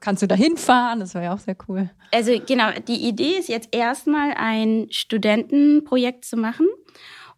Kannst 0.00 0.22
du 0.22 0.26
da 0.26 0.34
hinfahren? 0.34 1.00
Das 1.00 1.14
wäre 1.14 1.24
ja 1.24 1.34
auch 1.34 1.38
sehr 1.38 1.56
cool. 1.68 1.90
Also 2.12 2.32
genau, 2.44 2.70
die 2.88 3.06
Idee 3.06 3.38
ist 3.38 3.48
jetzt 3.48 3.68
erstmal 3.72 4.32
ein 4.36 4.88
Studentenprojekt 4.90 6.24
zu 6.24 6.36
machen. 6.36 6.66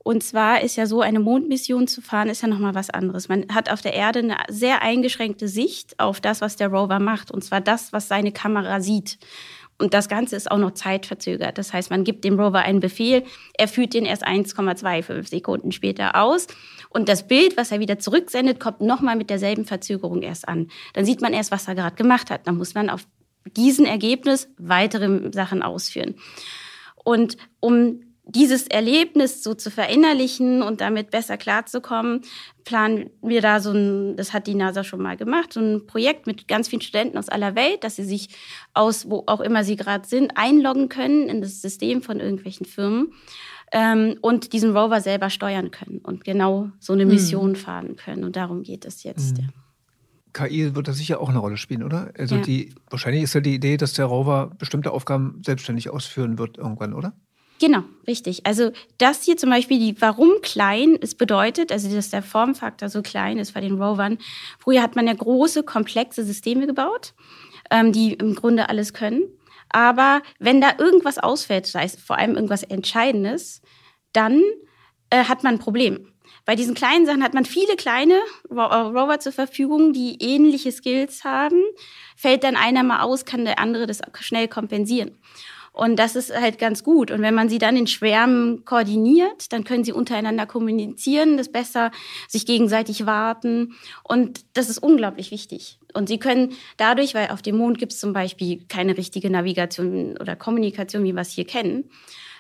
Und 0.04 0.24
zwar 0.24 0.62
ist 0.62 0.76
ja 0.76 0.86
so, 0.86 1.00
eine 1.00 1.20
Mondmission 1.20 1.86
zu 1.86 2.00
fahren, 2.00 2.28
ist 2.28 2.42
ja 2.42 2.48
nochmal 2.48 2.74
was 2.74 2.90
anderes. 2.90 3.28
Man 3.28 3.46
hat 3.52 3.70
auf 3.70 3.82
der 3.82 3.94
Erde 3.94 4.19
eine 4.19 4.36
sehr 4.48 4.82
eingeschränkte 4.82 5.46
Sicht 5.46 6.00
auf 6.00 6.20
das, 6.20 6.40
was 6.40 6.56
der 6.56 6.69
Rover 6.69 6.98
macht. 6.98 7.31
Und 7.31 7.44
zwar 7.44 7.60
das, 7.60 7.92
was 7.92 8.08
seine 8.08 8.32
Kamera 8.32 8.81
sieht. 8.81 9.19
Und 9.78 9.94
das 9.94 10.08
Ganze 10.08 10.36
ist 10.36 10.50
auch 10.50 10.58
noch 10.58 10.72
zeitverzögert. 10.72 11.58
Das 11.58 11.72
heißt, 11.72 11.90
man 11.90 12.04
gibt 12.04 12.24
dem 12.24 12.38
Rover 12.38 12.60
einen 12.60 12.81
Befehl, 12.81 13.24
er 13.54 13.66
führt 13.66 13.94
den 13.94 14.04
erst 14.04 14.26
1,25 14.26 15.28
Sekunden 15.28 15.72
später 15.72 16.14
aus. 16.14 16.46
Und 16.93 17.08
das 17.08 17.27
Bild, 17.27 17.56
was 17.56 17.72
er 17.72 17.81
wieder 17.81 17.99
zurücksendet, 17.99 18.61
kommt 18.61 18.81
nochmal 18.81 19.17
mit 19.17 19.31
derselben 19.31 19.65
Verzögerung 19.65 20.22
erst 20.22 20.49
an. 20.49 20.69
Dann 20.93 21.05
sieht 21.05 21.20
man 21.20 21.32
erst, 21.32 21.51
was 21.51 21.69
er 21.69 21.75
gerade 21.75 21.96
gemacht 21.96 22.31
hat. 22.31 22.46
Dann 22.46 22.56
muss 22.56 22.75
man 22.75 22.91
auf 22.91 23.06
diesen 23.56 23.87
Ergebnis 23.87 24.49
weitere 24.58 25.32
Sachen 25.32 25.63
ausführen. 25.63 26.17
Und 27.05 27.37
um 27.61 28.01
dieses 28.25 28.69
Erlebnis 28.69 29.43
so 29.43 29.55
zu 29.55 29.70
verinnerlichen 29.70 30.63
und 30.63 30.81
damit 30.81 31.11
besser 31.11 31.37
klarzukommen, 31.37 32.22
planen 32.65 33.11
wir 33.20 33.41
da 33.41 33.58
so 33.58 33.72
ein, 33.72 34.17
das 34.17 34.32
hat 34.32 34.46
die 34.46 34.55
NASA 34.55 34.84
schon 34.84 35.03
mal 35.03 35.17
gemacht, 35.17 35.53
so 35.53 35.61
ein 35.61 35.87
Projekt 35.87 36.29
mit 36.29 36.46
ganz 36.46 36.69
vielen 36.69 36.82
Studenten 36.82 37.19
aus 37.19 37.29
aller 37.29 37.56
Welt, 37.56 37.82
dass 37.82 37.96
sie 37.96 38.05
sich 38.05 38.29
aus, 38.75 39.11
wo 39.11 39.25
auch 39.27 39.41
immer 39.41 39.65
sie 39.65 39.77
gerade 39.77 40.06
sind, 40.06 40.37
einloggen 40.37 40.89
können 40.89 41.29
in 41.29 41.41
das 41.41 41.61
System 41.61 42.01
von 42.01 42.20
irgendwelchen 42.20 42.65
Firmen 42.65 43.13
ähm, 43.72 44.17
und 44.20 44.52
diesen 44.52 44.76
Rover 44.76 45.00
selber 45.00 45.31
steuern 45.31 45.70
können 45.70 45.98
und 45.98 46.24
genau 46.24 46.70
so 46.79 46.93
eine 46.93 47.05
mhm. 47.05 47.12
Mission 47.12 47.50
mhm. 47.50 47.56
fahren 47.56 47.96
können. 47.96 48.22
Und 48.22 48.36
darum 48.36 48.62
geht 48.62 48.84
es 48.84 49.02
jetzt. 49.02 49.38
Mhm. 49.38 49.48
KI 50.34 50.74
wird 50.74 50.88
da 50.88 50.93
sicher 50.93 51.20
auch 51.20 51.29
eine 51.29 51.38
Rolle 51.38 51.56
spielen, 51.56 51.82
oder? 51.82 52.12
Also 52.17 52.36
ja. 52.36 52.43
die, 52.43 52.74
wahrscheinlich 52.88 53.22
ist 53.22 53.34
ja 53.34 53.41
die 53.41 53.55
Idee, 53.55 53.76
dass 53.76 53.93
der 53.94 54.06
Rover 54.06 54.52
bestimmte 54.58 54.91
Aufgaben 54.93 55.43
selbstständig 55.44 55.91
ausführen 55.91 56.38
wird 56.38 56.58
irgendwann, 56.58 56.94
oder? 56.94 57.14
Genau, 57.60 57.84
richtig. 58.06 58.44
Also 58.44 58.72
das 58.98 59.22
hier 59.22 59.36
zum 59.36 59.50
Beispiel, 59.50 59.79
die 59.79 60.00
warum 60.00 60.31
klein, 60.43 60.98
es 61.00 61.14
bedeutet, 61.14 61.70
also 61.70 61.94
dass 61.94 62.10
der 62.10 62.22
Formfaktor 62.22 62.88
so 62.88 63.02
klein 63.02 63.38
ist 63.38 63.55
bei 63.55 63.60
den 63.60 63.81
Rovern. 63.81 64.19
Früher 64.58 64.82
hat 64.82 64.96
man 64.96 65.06
ja 65.06 65.12
große, 65.12 65.62
komplexe 65.62 66.24
Systeme 66.24 66.67
gebaut, 66.67 67.14
ähm, 67.70 67.93
die 67.93 68.14
im 68.14 68.34
Grunde 68.34 68.69
alles 68.69 68.94
können. 68.94 69.22
Aber 69.72 70.22
wenn 70.38 70.60
da 70.60 70.74
irgendwas 70.79 71.19
ausfällt, 71.19 71.67
sei 71.67 71.84
es 71.84 71.96
vor 71.96 72.19
allem 72.19 72.34
irgendwas 72.34 72.62
Entscheidendes, 72.62 73.62
dann 74.12 74.43
äh, 75.10 75.24
hat 75.24 75.43
man 75.43 75.55
ein 75.55 75.58
Problem. 75.58 76.12
Bei 76.44 76.56
diesen 76.56 76.74
kleinen 76.74 77.06
Sachen 77.06 77.22
hat 77.22 77.34
man 77.34 77.44
viele 77.44 77.76
kleine 77.76 78.20
äh, 78.50 78.55
Rover 78.55 79.20
zur 79.20 79.32
Verfügung, 79.32 79.93
die 79.93 80.17
ähnliche 80.20 80.72
Skills 80.72 81.24
haben. 81.24 81.62
Fällt 82.17 82.44
dann 82.44 82.56
einer 82.56 82.82
mal 82.82 83.00
aus, 83.00 83.24
kann 83.24 83.44
der 83.44 83.58
andere 83.58 83.86
das 83.86 84.00
schnell 84.20 84.48
kompensieren. 84.48 85.19
Und 85.72 85.96
das 85.96 86.17
ist 86.17 86.34
halt 86.34 86.58
ganz 86.58 86.84
gut. 86.84 87.10
Und 87.10 87.22
wenn 87.22 87.34
man 87.34 87.48
sie 87.48 87.58
dann 87.58 87.76
in 87.76 87.86
Schwärmen 87.86 88.64
koordiniert, 88.64 89.52
dann 89.52 89.64
können 89.64 89.84
sie 89.84 89.93
untereinander 89.93 90.44
kommunizieren, 90.46 91.38
das 91.38 91.50
besser 91.50 91.91
sich 92.29 92.44
gegenseitig 92.44 93.06
warten. 93.06 93.74
Und 94.02 94.44
das 94.52 94.69
ist 94.69 94.79
unglaublich 94.79 95.31
wichtig. 95.31 95.79
Und 95.94 96.08
sie 96.08 96.19
können 96.19 96.52
dadurch, 96.76 97.14
weil 97.14 97.29
auf 97.29 97.41
dem 97.41 97.56
Mond 97.56 97.79
gibt 97.79 97.93
es 97.93 98.00
zum 98.00 98.12
Beispiel 98.12 98.64
keine 98.69 98.98
richtige 98.98 99.31
Navigation 99.31 100.17
oder 100.19 100.36
Kommunikation, 100.36 101.05
wie 101.05 101.12
wir 101.12 101.22
es 101.22 101.31
hier 101.31 101.46
kennen, 101.46 101.91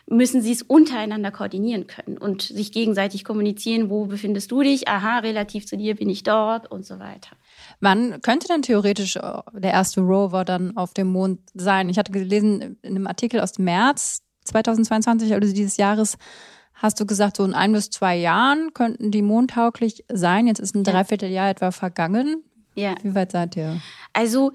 müssen 0.06 0.42
sie 0.42 0.52
es 0.52 0.62
untereinander 0.62 1.30
koordinieren 1.30 1.86
können 1.86 2.18
und 2.18 2.42
sich 2.42 2.72
gegenseitig 2.72 3.24
kommunizieren, 3.24 3.88
wo 3.90 4.06
befindest 4.06 4.50
du 4.50 4.62
dich, 4.62 4.88
aha, 4.88 5.20
relativ 5.20 5.66
zu 5.66 5.76
dir 5.76 5.96
bin 5.96 6.10
ich 6.10 6.22
dort 6.22 6.70
und 6.70 6.84
so 6.84 6.98
weiter. 6.98 7.30
Wann 7.80 8.20
könnte 8.20 8.48
denn 8.48 8.62
theoretisch 8.62 9.16
äh, 9.16 9.20
der 9.52 9.72
erste 9.72 10.00
Rover 10.00 10.44
dann 10.44 10.76
auf 10.76 10.94
dem 10.94 11.08
Mond 11.08 11.40
sein? 11.54 11.88
Ich 11.88 11.98
hatte 11.98 12.12
gelesen 12.12 12.78
in 12.82 12.96
einem 12.96 13.06
Artikel 13.06 13.40
aus 13.40 13.52
dem 13.52 13.64
März 13.66 14.22
2022, 14.44 15.32
also 15.32 15.52
dieses 15.52 15.76
Jahres, 15.76 16.18
hast 16.74 16.98
du 17.00 17.06
gesagt, 17.06 17.36
so 17.36 17.44
in 17.44 17.54
ein 17.54 17.72
bis 17.72 17.90
zwei 17.90 18.16
Jahren 18.16 18.74
könnten 18.74 19.10
die 19.12 19.22
mondtauglich 19.22 20.04
sein. 20.12 20.46
Jetzt 20.48 20.58
ist 20.58 20.74
ein 20.74 20.84
Dreivierteljahr 20.84 21.50
etwa 21.50 21.70
vergangen. 21.70 22.42
Ja. 22.74 22.94
Wie 23.02 23.14
weit 23.14 23.32
seid 23.32 23.56
ihr? 23.56 23.80
Also 24.12 24.52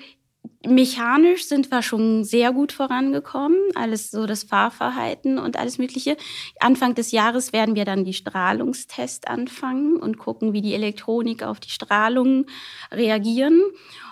Mechanisch 0.66 1.46
sind 1.46 1.72
wir 1.72 1.82
schon 1.82 2.24
sehr 2.24 2.52
gut 2.52 2.72
vorangekommen, 2.72 3.58
alles 3.76 4.12
so 4.12 4.26
das 4.26 4.44
Fahrverhalten 4.44 5.40
und 5.40 5.58
alles 5.58 5.78
Mögliche. 5.78 6.18
Anfang 6.60 6.96
des 6.96 7.12
Jahres 7.12 7.54
werden 7.54 7.76
wir 7.76 7.86
dann 7.86 8.04
die 8.04 8.14
Strahlungstest 8.14 9.28
anfangen 9.28 9.98
und 9.98 10.18
gucken, 10.18 10.54
wie 10.54 10.62
die 10.62 10.74
Elektronik 10.74 11.44
auf 11.44 11.60
die 11.60 11.70
Strahlung 11.70 12.46
reagieren. 12.92 13.62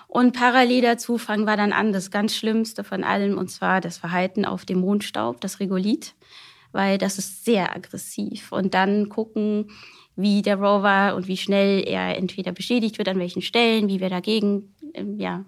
Und 0.08 0.32
parallel 0.32 0.82
dazu 0.82 1.18
fangen 1.18 1.44
wir 1.44 1.56
dann 1.56 1.72
an, 1.72 1.92
das 1.92 2.10
ganz 2.10 2.34
Schlimmste 2.34 2.84
von 2.84 3.04
allem, 3.04 3.36
und 3.38 3.50
zwar 3.50 3.80
das 3.80 3.98
Verhalten 3.98 4.44
auf 4.44 4.64
dem 4.64 4.80
Mondstaub, 4.80 5.40
das 5.40 5.60
Regolith, 5.60 6.14
weil 6.72 6.98
das 6.98 7.18
ist 7.18 7.44
sehr 7.44 7.74
aggressiv. 7.74 8.52
Und 8.52 8.74
dann 8.74 9.08
gucken, 9.08 9.70
wie 10.14 10.42
der 10.42 10.56
Rover 10.56 11.14
und 11.14 11.28
wie 11.28 11.36
schnell 11.36 11.86
er 11.86 12.16
entweder 12.16 12.52
beschädigt 12.52 12.98
wird, 12.98 13.08
an 13.08 13.18
welchen 13.18 13.42
Stellen, 13.42 13.88
wie 13.88 14.00
wir 14.00 14.08
dagegen 14.08 14.74
ähm, 14.94 15.18
ja, 15.18 15.44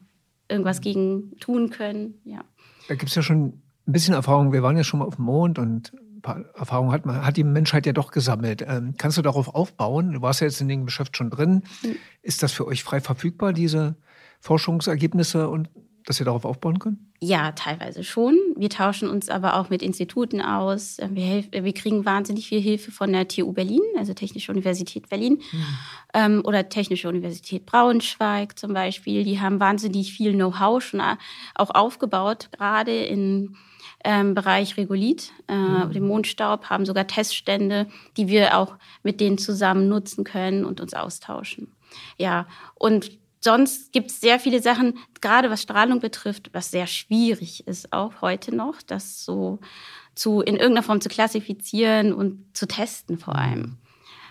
irgendwas 0.49 0.81
gegen 0.81 1.37
tun 1.39 1.71
können. 1.71 2.21
Ja. 2.25 2.41
Da 2.89 2.95
gibt 2.95 3.11
es 3.11 3.15
ja 3.15 3.23
schon 3.23 3.47
ein 3.47 3.93
bisschen 3.93 4.15
Erfahrung. 4.15 4.53
Wir 4.53 4.63
waren 4.63 4.77
ja 4.77 4.85
schon 4.85 5.01
mal 5.01 5.07
auf 5.07 5.17
dem 5.17 5.25
Mond 5.25 5.59
und 5.59 5.93
ein 5.95 6.23
paar 6.23 6.45
Erfahrungen 6.55 6.93
hat, 6.93 7.07
man, 7.07 7.25
hat 7.25 7.37
die 7.37 7.45
Menschheit 7.45 7.87
ja 7.87 7.93
doch 7.93 8.11
gesammelt. 8.11 8.65
Ähm, 8.67 8.95
kannst 8.99 9.19
du 9.19 9.23
darauf 9.23 9.55
aufbauen? 9.55 10.13
Du 10.13 10.23
warst 10.23 10.41
ja 10.41 10.47
jetzt 10.47 10.61
in 10.61 10.69
dem 10.69 10.85
Geschäft 10.85 11.17
schon 11.17 11.31
drin. 11.31 11.63
Mhm. 11.83 11.97
Ist 12.23 12.43
das 12.43 12.53
für 12.53 12.67
euch 12.67 12.83
frei 12.83 13.01
verfügbar, 13.01 13.53
diese 13.53 13.97
Forschungsergebnisse 14.41 15.49
und 15.49 15.71
dass 16.05 16.21
ihr 16.21 16.25
darauf 16.25 16.45
aufbauen 16.45 16.79
könnt? 16.79 16.99
Ja, 17.21 17.53
teilweise 17.53 18.03
schon. 18.03 18.37
Wir 18.59 18.71
tauschen 18.71 19.09
uns 19.09 19.29
aber 19.29 19.57
auch 19.57 19.71
mit 19.71 19.83
Instituten 19.83 20.41
aus. 20.41 20.99
Wir, 21.11 21.45
wir 21.51 21.73
kriegen 21.75 22.05
wahnsinnig 22.05 22.49
viel 22.49 22.61
Hilfe 22.61 22.91
von 22.91 23.13
der 23.13 23.29
TU 23.29 23.53
Berlin, 23.53 23.81
also 23.97 24.15
Technische 24.15 24.53
Universität 24.53 25.09
Berlin 25.09 25.41
mhm. 25.53 25.65
ähm, 26.15 26.43
oder 26.45 26.69
Technische 26.69 27.09
Universität 27.09 27.67
Braunschweig 27.67 28.59
zum 28.59 28.75
Beispiel. 28.75 29.25
Die 29.25 29.41
haben 29.41 29.61
wahnsinnig 29.61 30.13
viel 30.13 30.33
Know-how 30.33 30.83
schon 30.83 31.01
auch 31.55 31.71
aufgebaut, 31.71 32.49
gerade 32.53 33.05
im 33.05 33.57
ähm, 34.05 34.35
Bereich 34.35 34.77
Regolith, 34.77 35.33
äh, 35.49 35.57
mhm. 35.57 35.93
dem 35.93 36.07
Mondstaub, 36.07 36.67
haben 36.67 36.87
sogar 36.87 37.07
Teststände, 37.07 37.87
die 38.17 38.29
wir 38.29 38.57
auch 38.57 38.77
mit 39.03 39.21
denen 39.21 39.39
zusammen 39.39 39.89
nutzen 39.89 40.25
können 40.25 40.65
und 40.65 40.81
uns 40.81 40.95
austauschen. 40.95 41.75
Ja, 42.17 42.47
und 42.75 43.11
sonst 43.41 43.93
gibt 43.93 44.11
es 44.11 44.21
sehr 44.21 44.39
viele 44.39 44.61
Sachen, 44.63 44.99
gerade 45.21 45.51
was 45.51 45.63
Strahlung 45.63 46.01
betrifft, 46.01 46.51
was 46.53 46.71
sehr 46.71 46.87
schwierig 46.87 47.67
ist, 47.67 47.93
auch 47.93 48.21
heute 48.21 48.55
noch, 48.55 48.83
das 48.83 49.25
so 49.25 49.59
zu, 50.15 50.41
in 50.41 50.57
irgendeiner 50.57 50.83
Form 50.83 51.01
zu 51.01 51.09
klassifizieren 51.09 52.13
und 52.13 52.45
zu 52.57 52.67
testen 52.67 53.19
vor 53.19 53.37
allem. 53.37 53.79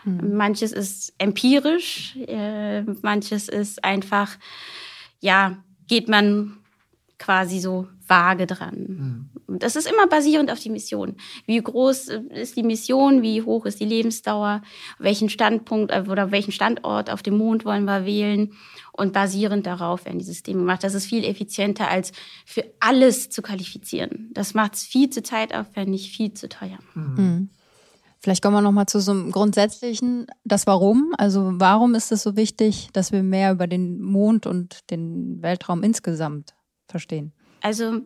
Mhm. 0.04 0.36
Manches 0.36 0.72
ist 0.72 1.14
empirisch, 1.18 2.16
äh, 2.28 2.82
manches 3.02 3.50
ist 3.50 3.84
einfach, 3.84 4.38
ja, 5.20 5.58
geht 5.88 6.08
man 6.10 6.58
quasi 7.18 7.60
so 7.60 7.88
vage 8.08 8.48
dran. 8.48 9.30
Mhm. 9.48 9.60
Das 9.60 9.76
ist 9.76 9.90
immer 9.90 10.08
basierend 10.08 10.52
auf 10.52 10.60
die 10.60 10.70
Mission. 10.70 11.16
Wie 11.46 11.62
groß 11.62 12.10
ist 12.30 12.56
die 12.56 12.64
Mission? 12.64 13.22
Wie 13.22 13.42
hoch 13.42 13.66
ist 13.66 13.80
die 13.80 13.86
Lebensdauer? 13.86 14.62
Welchen 15.00 15.30
Standpunkt 15.30 15.92
äh, 15.92 16.04
oder 16.08 16.32
welchen 16.32 16.52
Standort 16.52 17.10
auf 17.10 17.24
dem 17.24 17.38
Mond 17.38 17.66
wollen 17.66 17.86
wir 17.86 18.06
wählen? 18.06 18.54
Und 18.98 19.13
basierend 19.13 19.66
darauf 19.66 20.06
werden 20.06 20.20
die 20.20 20.25
Systeme 20.25 20.60
gemacht. 20.60 20.84
Das 20.84 20.96
ist 20.96 21.06
viel 21.06 21.24
effizienter, 21.24 21.88
als 21.88 22.12
für 22.46 22.66
alles 22.80 23.30
zu 23.30 23.42
qualifizieren. 23.42 24.32
Das 24.34 24.54
macht 24.56 24.74
es 24.74 24.84
viel 24.84 25.10
zu 25.10 25.22
zeitaufwendig, 25.22 26.12
viel 26.12 26.34
zu 26.34 26.50
teuer. 26.50 26.80
Mhm. 26.96 27.13
mhm. 27.16 27.50
Vielleicht 28.20 28.42
kommen 28.42 28.56
wir 28.56 28.62
nochmal 28.62 28.88
zu 28.88 29.00
so 29.00 29.12
einem 29.12 29.32
grundsätzlichen, 29.32 30.25
das 30.44 30.66
Warum. 30.66 31.13
Also 31.20 31.51
warum 31.54 31.94
ist 31.94 32.12
es 32.12 32.24
so 32.24 32.36
wichtig, 32.36 32.89
dass 32.92 33.12
wir 33.12 33.22
mehr 33.22 33.51
über 33.51 33.68
den 33.68 34.01
Mond 34.01 34.48
und 34.48 34.89
den 34.89 35.42
Weltraum 35.44 35.84
insgesamt 35.84 36.56
verstehen? 36.88 37.32
Also 37.62 38.01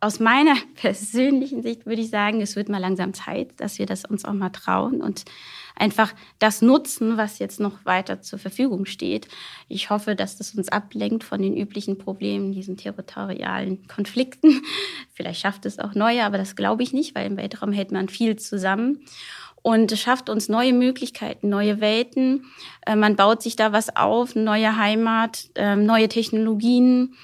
aus 0.00 0.20
meiner 0.20 0.54
persönlichen 0.74 1.62
Sicht 1.62 1.86
würde 1.86 2.02
ich 2.02 2.10
sagen, 2.10 2.40
es 2.40 2.56
wird 2.56 2.68
mal 2.68 2.78
langsam 2.78 3.14
Zeit, 3.14 3.50
dass 3.58 3.78
wir 3.78 3.86
das 3.86 4.04
uns 4.04 4.24
auch 4.24 4.32
mal 4.32 4.50
trauen 4.50 5.00
und 5.00 5.24
einfach 5.76 6.12
das 6.38 6.60
nutzen, 6.60 7.16
was 7.16 7.38
jetzt 7.38 7.60
noch 7.60 7.84
weiter 7.84 8.20
zur 8.20 8.38
Verfügung 8.38 8.84
steht. 8.84 9.28
Ich 9.68 9.90
hoffe, 9.90 10.16
dass 10.16 10.36
das 10.36 10.54
uns 10.54 10.68
ablenkt 10.68 11.24
von 11.24 11.40
den 11.40 11.56
üblichen 11.56 11.98
Problemen, 11.98 12.52
diesen 12.52 12.76
territorialen 12.76 13.86
Konflikten. 13.86 14.62
Vielleicht 15.14 15.40
schafft 15.40 15.66
es 15.66 15.78
auch 15.78 15.94
neue, 15.94 16.24
aber 16.24 16.38
das 16.38 16.56
glaube 16.56 16.82
ich 16.82 16.92
nicht, 16.92 17.14
weil 17.14 17.26
im 17.26 17.36
Weltraum 17.36 17.72
hält 17.72 17.92
man 17.92 18.08
viel 18.08 18.36
zusammen. 18.36 19.04
Und 19.60 19.98
schafft 19.98 20.30
uns 20.30 20.48
neue 20.48 20.72
Möglichkeiten, 20.72 21.48
neue 21.48 21.80
Welten. 21.80 22.46
Äh, 22.86 22.94
man 22.94 23.16
baut 23.16 23.42
sich 23.42 23.56
da 23.56 23.72
was 23.72 23.94
auf, 23.96 24.36
neue 24.36 24.76
Heimat, 24.76 25.48
ähm, 25.56 25.84
neue 25.84 26.08
Technologien. 26.08 27.14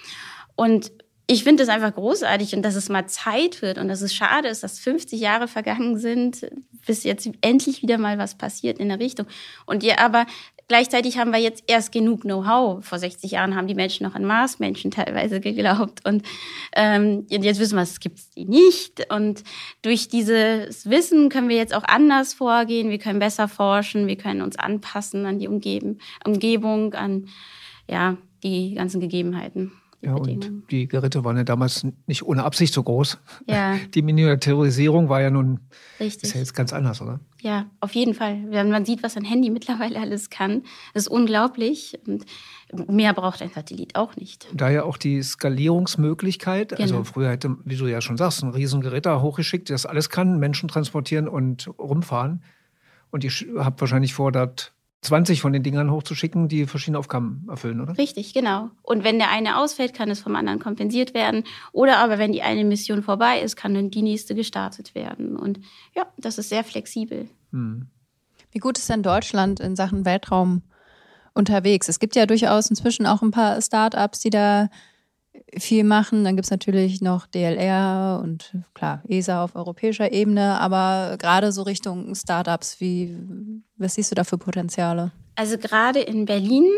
Und 0.56 0.90
ich 1.26 1.42
finde 1.42 1.62
es 1.62 1.68
einfach 1.70 1.94
großartig 1.94 2.54
und 2.54 2.62
dass 2.62 2.74
es 2.74 2.90
mal 2.90 3.06
Zeit 3.06 3.62
wird 3.62 3.78
und 3.78 3.88
dass 3.88 4.02
es 4.02 4.14
schade 4.14 4.48
ist, 4.48 4.62
dass 4.62 4.78
50 4.78 5.18
Jahre 5.18 5.48
vergangen 5.48 5.96
sind, 5.98 6.46
bis 6.86 7.02
jetzt 7.02 7.28
endlich 7.40 7.82
wieder 7.82 7.96
mal 7.96 8.18
was 8.18 8.36
passiert 8.36 8.78
in 8.78 8.90
der 8.90 9.00
Richtung. 9.00 9.26
Und 9.64 9.82
ja, 9.82 9.98
aber 10.00 10.26
gleichzeitig 10.68 11.16
haben 11.16 11.32
wir 11.32 11.38
jetzt 11.38 11.64
erst 11.66 11.92
genug 11.92 12.22
Know-how. 12.22 12.84
Vor 12.84 12.98
60 12.98 13.30
Jahren 13.30 13.56
haben 13.56 13.68
die 13.68 13.74
Menschen 13.74 14.04
noch 14.06 14.14
an 14.14 14.26
Marsmenschen 14.26 14.90
teilweise 14.90 15.40
geglaubt 15.40 16.06
und 16.06 16.24
ähm, 16.76 17.26
jetzt 17.30 17.58
wissen 17.58 17.76
wir, 17.76 17.82
es 17.82 18.00
gibt 18.00 18.20
die 18.36 18.44
nicht. 18.44 19.10
Und 19.10 19.44
durch 19.80 20.08
dieses 20.08 20.90
Wissen 20.90 21.30
können 21.30 21.48
wir 21.48 21.56
jetzt 21.56 21.74
auch 21.74 21.84
anders 21.84 22.34
vorgehen. 22.34 22.90
Wir 22.90 22.98
können 22.98 23.18
besser 23.18 23.48
forschen, 23.48 24.06
wir 24.06 24.16
können 24.16 24.42
uns 24.42 24.58
anpassen 24.58 25.24
an 25.24 25.38
die 25.38 25.48
Umgeben, 25.48 26.00
Umgebung, 26.26 26.92
an 26.92 27.28
ja 27.88 28.18
die 28.42 28.74
ganzen 28.74 29.00
Gegebenheiten. 29.00 29.72
Ja, 30.02 30.14
und 30.14 30.70
die 30.70 30.86
Geräte 30.86 31.24
waren 31.24 31.36
ja 31.36 31.44
damals 31.44 31.86
nicht 32.06 32.22
ohne 32.22 32.44
Absicht 32.44 32.74
so 32.74 32.82
groß. 32.82 33.18
Ja. 33.46 33.76
Die 33.94 34.02
Miniaturisierung 34.02 35.08
war 35.08 35.22
ja 35.22 35.30
nun 35.30 35.60
Richtig. 35.98 36.24
ist 36.24 36.34
ja 36.34 36.40
jetzt 36.40 36.54
ganz 36.54 36.72
anders, 36.72 37.00
oder? 37.00 37.20
Ja, 37.40 37.66
auf 37.80 37.94
jeden 37.94 38.14
Fall. 38.14 38.44
Wenn 38.50 38.70
man 38.70 38.84
sieht, 38.84 39.02
was 39.02 39.16
ein 39.16 39.24
Handy 39.24 39.50
mittlerweile 39.50 39.98
alles 39.98 40.28
kann, 40.28 40.62
das 40.92 41.04
ist 41.04 41.08
unglaublich. 41.08 41.98
Und 42.06 42.26
mehr 42.90 43.14
braucht 43.14 43.40
ein 43.40 43.50
Satellit 43.50 43.96
auch 43.96 44.16
nicht. 44.16 44.46
Daher 44.52 44.84
auch 44.84 44.98
die 44.98 45.22
Skalierungsmöglichkeit. 45.22 46.72
Also 46.72 46.84
genau. 46.84 46.98
Also 46.98 47.12
früher 47.12 47.30
hätte, 47.30 47.56
wie 47.64 47.76
du 47.76 47.86
ja 47.86 48.00
schon 48.00 48.16
sagst, 48.16 48.42
ein 48.42 48.50
Riesengerät 48.50 49.06
da 49.06 49.22
hochgeschickt, 49.22 49.70
das 49.70 49.86
alles 49.86 50.10
kann, 50.10 50.38
Menschen 50.38 50.68
transportieren 50.68 51.28
und 51.28 51.70
rumfahren. 51.78 52.42
Und 53.10 53.24
ich 53.24 53.46
habe 53.56 53.80
wahrscheinlich 53.80 54.12
vor, 54.12 54.32
dort 54.32 54.73
20 55.04 55.40
von 55.40 55.52
den 55.52 55.62
Dingern 55.62 55.90
hochzuschicken, 55.90 56.48
die 56.48 56.66
verschiedene 56.66 56.98
Aufgaben 56.98 57.46
erfüllen, 57.48 57.80
oder? 57.80 57.96
Richtig, 57.98 58.34
genau. 58.34 58.70
Und 58.82 59.04
wenn 59.04 59.18
der 59.18 59.30
eine 59.30 59.58
ausfällt, 59.58 59.94
kann 59.94 60.10
es 60.10 60.20
vom 60.20 60.34
anderen 60.34 60.58
kompensiert 60.58 61.14
werden. 61.14 61.44
Oder 61.72 61.98
aber 61.98 62.18
wenn 62.18 62.32
die 62.32 62.42
eine 62.42 62.64
Mission 62.64 63.02
vorbei 63.02 63.40
ist, 63.40 63.56
kann 63.56 63.74
dann 63.74 63.90
die 63.90 64.02
nächste 64.02 64.34
gestartet 64.34 64.94
werden. 64.94 65.36
Und 65.36 65.60
ja, 65.94 66.06
das 66.16 66.38
ist 66.38 66.48
sehr 66.48 66.64
flexibel. 66.64 67.28
Hm. 67.52 67.88
Wie 68.50 68.58
gut 68.58 68.78
ist 68.78 68.88
denn 68.88 69.02
Deutschland 69.02 69.60
in 69.60 69.76
Sachen 69.76 70.04
Weltraum 70.04 70.62
unterwegs? 71.34 71.88
Es 71.88 71.98
gibt 71.98 72.16
ja 72.16 72.26
durchaus 72.26 72.70
inzwischen 72.70 73.06
auch 73.06 73.20
ein 73.20 73.30
paar 73.30 73.60
Startups, 73.60 74.20
die 74.20 74.30
da 74.30 74.68
viel 75.58 75.84
machen. 75.84 76.24
Dann 76.24 76.36
gibt 76.36 76.46
es 76.46 76.50
natürlich 76.50 77.00
noch 77.00 77.26
DLR 77.26 78.20
und 78.22 78.52
klar, 78.74 79.02
ESA 79.08 79.44
auf 79.44 79.56
europäischer 79.56 80.12
Ebene, 80.12 80.60
aber 80.60 81.16
gerade 81.18 81.52
so 81.52 81.62
Richtung 81.62 82.14
Startups, 82.14 82.80
wie, 82.80 83.16
was 83.76 83.94
siehst 83.94 84.10
du 84.10 84.14
da 84.14 84.24
für 84.24 84.38
Potenziale? 84.38 85.12
Also 85.36 85.58
gerade 85.58 86.00
in 86.00 86.24
Berlin, 86.26 86.68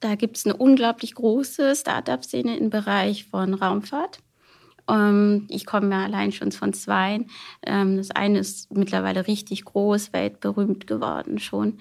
da 0.00 0.14
gibt 0.14 0.36
es 0.36 0.46
eine 0.46 0.56
unglaublich 0.56 1.14
große 1.14 1.74
Startup-Szene 1.74 2.56
im 2.56 2.70
Bereich 2.70 3.26
von 3.26 3.54
Raumfahrt. 3.54 4.20
Ähm, 4.88 5.46
ich 5.48 5.66
komme 5.66 5.90
ja 5.90 6.04
allein 6.04 6.32
schon 6.32 6.52
von 6.52 6.72
zwei. 6.72 7.26
Ähm, 7.62 7.96
das 7.96 8.10
eine 8.10 8.38
ist 8.38 8.72
mittlerweile 8.72 9.26
richtig 9.26 9.64
groß, 9.64 10.12
weltberühmt 10.12 10.86
geworden 10.86 11.38
schon. 11.38 11.78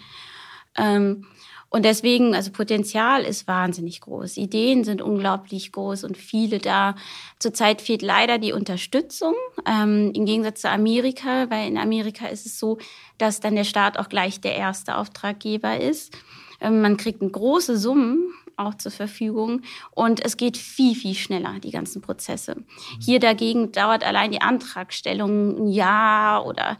Und 1.75 1.83
deswegen, 1.83 2.33
also 2.33 2.51
Potenzial 2.51 3.23
ist 3.25 3.49
wahnsinnig 3.49 3.99
groß. 3.99 4.37
Ideen 4.37 4.85
sind 4.85 5.01
unglaublich 5.01 5.73
groß 5.73 6.05
und 6.05 6.15
viele 6.15 6.59
da. 6.59 6.95
Zurzeit 7.37 7.81
fehlt 7.81 8.01
leider 8.01 8.37
die 8.37 8.53
Unterstützung. 8.53 9.33
Ähm, 9.65 10.13
Im 10.15 10.25
Gegensatz 10.25 10.61
zu 10.61 10.69
Amerika, 10.69 11.49
weil 11.49 11.67
in 11.67 11.77
Amerika 11.77 12.27
ist 12.27 12.45
es 12.45 12.59
so, 12.59 12.77
dass 13.17 13.41
dann 13.41 13.57
der 13.57 13.65
Staat 13.65 13.99
auch 13.99 14.07
gleich 14.07 14.39
der 14.39 14.55
erste 14.55 14.95
Auftraggeber 14.95 15.77
ist. 15.77 16.17
Ähm, 16.61 16.79
man 16.79 16.95
kriegt 16.95 17.19
große 17.19 17.77
Summen 17.77 18.23
auch 18.55 18.75
zur 18.75 18.93
Verfügung 18.93 19.61
und 19.91 20.23
es 20.23 20.37
geht 20.37 20.55
viel, 20.55 20.95
viel 20.95 21.13
schneller, 21.13 21.59
die 21.61 21.71
ganzen 21.71 22.01
Prozesse. 22.01 22.55
Hier 23.01 23.19
dagegen 23.19 23.73
dauert 23.73 24.05
allein 24.05 24.31
die 24.31 24.41
Antragstellung 24.41 25.57
ein 25.57 25.67
Jahr 25.67 26.45
oder 26.45 26.77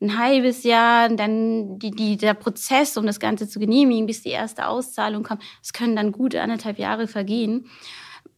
ein 0.00 0.18
halbes 0.18 0.62
Jahr, 0.62 1.08
dann 1.08 1.78
die, 1.78 1.90
die, 1.90 2.16
der 2.16 2.34
Prozess, 2.34 2.96
um 2.96 3.06
das 3.06 3.18
Ganze 3.18 3.48
zu 3.48 3.58
genehmigen, 3.58 4.06
bis 4.06 4.22
die 4.22 4.30
erste 4.30 4.68
Auszahlung 4.68 5.24
kommt. 5.24 5.42
Es 5.62 5.72
können 5.72 5.96
dann 5.96 6.12
gute 6.12 6.40
anderthalb 6.40 6.78
Jahre 6.78 7.08
vergehen. 7.08 7.66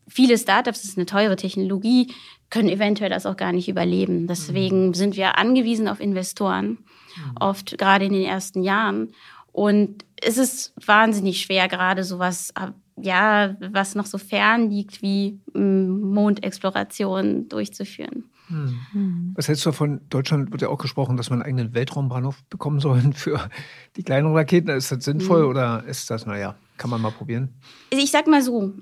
Viele 0.09 0.39
Startups, 0.39 0.83
das 0.83 0.91
ist 0.91 0.99
eine 0.99 1.07
teure 1.07 1.37
Technologie, 1.37 2.13
können 2.49 2.69
eventuell 2.69 3.11
das 3.11 3.27
auch 3.27 3.37
gar 3.37 3.53
nicht 3.53 3.69
überleben. 3.69 4.27
Deswegen 4.27 4.89
mhm. 4.89 4.95
sind 4.95 5.17
wir 5.17 5.39
angewiesen 5.39 5.87
auf 5.87 6.01
Investoren, 6.01 6.69
mhm. 6.69 7.37
oft 7.39 7.79
gerade 7.79 8.07
in 8.07 8.13
den 8.13 8.25
ersten 8.25 8.63
Jahren. 8.63 9.13
Und 9.53 10.05
es 10.21 10.39
ist 10.39 10.73
wahnsinnig 10.85 11.43
schwer, 11.43 11.69
gerade 11.69 12.05
sowas, 12.05 12.53
ja, 12.97 13.57
was 13.61 13.95
noch 13.95 14.07
so 14.07 14.19
fern 14.19 14.71
liegt, 14.71 15.03
wie 15.03 15.41
mm, 15.53 16.13
Mondexploration 16.13 17.49
durchzuführen. 17.49 18.31
Hm. 18.51 19.33
Was 19.35 19.49
hältst 19.49 19.65
du 19.65 19.71
davon? 19.71 20.01
Deutschland 20.11 20.53
wird 20.53 20.63
ja 20.63 20.69
auch 20.69 20.79
gesprochen, 20.79 21.17
dass 21.17 21.31
wir 21.31 21.35
einen 21.35 21.43
eigenen 21.43 21.75
Weltraumbahnhof 21.75 22.43
bekommen 22.45 22.81
sollen 22.81 23.13
für 23.15 23.49
die 23.97 24.03
kleinen 24.03 24.35
Raketen. 24.35 24.71
Ist 24.71 24.93
das 24.93 25.05
sinnvoll 25.05 25.43
hm. 25.43 25.49
oder 25.49 25.85
ist 25.85 26.11
das, 26.11 26.27
naja, 26.27 26.57
kann 26.77 26.91
man 26.91 27.01
mal 27.01 27.13
probieren? 27.13 27.55
Also 27.93 28.05
ich 28.05 28.11
sag 28.11 28.27
mal 28.27 28.43
so, 28.43 28.73